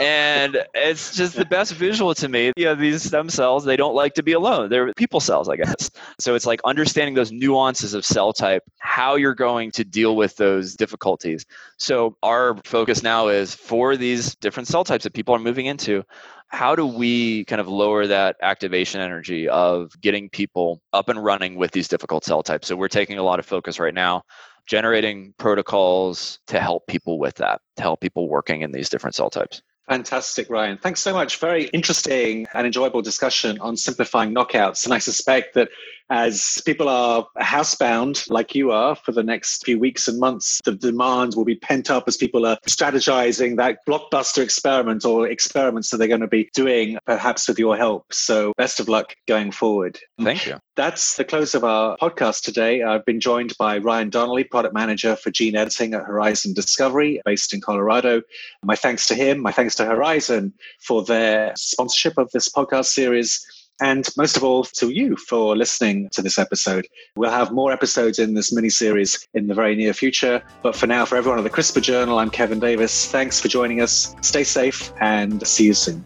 and 0.00 0.58
it's 0.74 1.16
just 1.16 1.36
the 1.36 1.44
best 1.44 1.72
visual 1.74 2.14
to 2.14 2.28
me. 2.28 2.52
You 2.56 2.66
know, 2.66 2.74
these 2.74 3.02
stem 3.02 3.30
cells, 3.30 3.64
they 3.64 3.76
don't 3.76 3.94
like 3.94 4.14
to 4.14 4.22
be 4.22 4.32
alone. 4.32 4.68
They're 4.70 4.92
people 4.94 5.20
cells, 5.20 5.48
I 5.48 5.56
guess. 5.56 5.90
So 6.18 6.34
it's 6.34 6.46
like 6.46 6.60
understanding 6.64 7.14
those 7.14 7.32
nuances 7.32 7.94
of 7.94 8.04
cell 8.04 8.32
type, 8.32 8.62
how 8.78 9.16
you're 9.16 9.34
going 9.34 9.70
to 9.72 9.84
deal 9.84 10.16
with 10.16 10.36
those 10.36 10.74
difficulties. 10.74 11.46
So 11.78 12.16
our 12.22 12.56
focus 12.64 13.02
now 13.02 13.28
is 13.28 13.54
for 13.54 13.96
these 13.96 14.34
different 14.36 14.68
cell 14.68 14.84
types 14.84 15.04
that 15.04 15.14
people 15.14 15.34
are 15.34 15.40
moving 15.40 15.66
into, 15.66 16.04
how 16.48 16.74
do 16.74 16.86
we 16.86 17.44
kind 17.44 17.60
of 17.60 17.68
lower 17.68 18.06
that 18.06 18.36
activation 18.42 19.00
energy 19.00 19.48
of 19.48 19.92
getting 20.00 20.30
people 20.30 20.80
up 20.94 21.10
and 21.10 21.22
running 21.22 21.56
with 21.56 21.72
these 21.72 21.88
difficult 21.88 22.24
cell 22.24 22.42
types? 22.42 22.68
So 22.68 22.76
we're 22.76 22.88
taking 22.88 23.18
a 23.18 23.22
lot 23.22 23.38
of 23.38 23.46
focus 23.46 23.78
right 23.78 23.94
now 23.94 24.22
generating 24.66 25.34
protocols 25.38 26.40
to 26.46 26.60
help 26.60 26.86
people 26.86 27.18
with 27.18 27.34
that, 27.36 27.60
to 27.76 27.82
help 27.82 28.00
people 28.00 28.28
working 28.28 28.60
in 28.60 28.70
these 28.70 28.88
different 28.88 29.14
cell 29.14 29.30
types. 29.30 29.62
Fantastic, 29.88 30.50
Ryan. 30.50 30.78
Thanks 30.78 31.00
so 31.00 31.12
much. 31.12 31.38
Very 31.38 31.64
interesting 31.66 32.46
and 32.54 32.66
enjoyable 32.66 33.02
discussion 33.02 33.58
on 33.60 33.76
simplifying 33.76 34.34
knockouts. 34.34 34.84
And 34.84 34.92
I 34.92 34.98
suspect 34.98 35.54
that 35.54 35.68
as 36.10 36.62
people 36.64 36.88
are 36.88 37.26
housebound, 37.38 38.30
like 38.30 38.54
you 38.54 38.70
are, 38.70 38.94
for 38.96 39.12
the 39.12 39.22
next 39.22 39.64
few 39.64 39.78
weeks 39.78 40.08
and 40.08 40.18
months, 40.18 40.60
the 40.64 40.74
demand 40.74 41.34
will 41.36 41.44
be 41.44 41.56
pent 41.56 41.90
up 41.90 42.04
as 42.06 42.16
people 42.16 42.46
are 42.46 42.56
strategizing 42.66 43.56
that 43.56 43.78
blockbuster 43.86 44.42
experiment 44.42 45.04
or 45.04 45.28
experiments 45.28 45.90
that 45.90 45.98
they're 45.98 46.08
going 46.08 46.20
to 46.20 46.26
be 46.26 46.48
doing, 46.54 46.98
perhaps 47.04 47.46
with 47.46 47.58
your 47.58 47.76
help. 47.76 48.12
So, 48.12 48.52
best 48.56 48.80
of 48.80 48.88
luck 48.88 49.14
going 49.26 49.50
forward. 49.50 49.98
Thank 50.22 50.46
you. 50.46 50.58
That's 50.76 51.16
the 51.16 51.24
close 51.24 51.54
of 51.54 51.64
our 51.64 51.96
podcast 51.98 52.42
today. 52.42 52.82
I've 52.82 53.04
been 53.04 53.20
joined 53.20 53.52
by 53.58 53.78
Ryan 53.78 54.10
Donnelly, 54.10 54.44
product 54.44 54.74
manager 54.74 55.16
for 55.16 55.30
gene 55.30 55.56
editing 55.56 55.92
at 55.92 56.04
Horizon 56.04 56.54
Discovery, 56.54 57.20
based 57.24 57.52
in 57.52 57.60
Colorado. 57.60 58.22
My 58.62 58.76
thanks 58.76 59.06
to 59.08 59.14
him, 59.14 59.40
my 59.40 59.52
thanks 59.52 59.74
to 59.78 59.86
Horizon 59.86 60.52
for 60.80 61.02
their 61.02 61.52
sponsorship 61.56 62.18
of 62.18 62.30
this 62.32 62.48
podcast 62.48 62.86
series. 62.86 63.44
And 63.80 64.06
most 64.16 64.36
of 64.36 64.42
all, 64.42 64.64
to 64.64 64.90
you 64.90 65.16
for 65.16 65.56
listening 65.56 66.08
to 66.10 66.20
this 66.20 66.36
episode. 66.36 66.86
We'll 67.14 67.30
have 67.30 67.52
more 67.52 67.72
episodes 67.72 68.18
in 68.18 68.34
this 68.34 68.52
mini 68.52 68.70
series 68.70 69.26
in 69.34 69.46
the 69.46 69.54
very 69.54 69.76
near 69.76 69.94
future. 69.94 70.42
But 70.64 70.74
for 70.74 70.88
now, 70.88 71.04
for 71.04 71.16
everyone 71.16 71.38
at 71.38 71.44
the 71.44 71.50
CRISPR 71.50 71.80
Journal, 71.80 72.18
I'm 72.18 72.30
Kevin 72.30 72.58
Davis. 72.58 73.06
Thanks 73.06 73.40
for 73.40 73.46
joining 73.46 73.80
us. 73.80 74.16
Stay 74.20 74.42
safe 74.42 74.92
and 75.00 75.46
see 75.46 75.66
you 75.66 75.74
soon. 75.74 76.04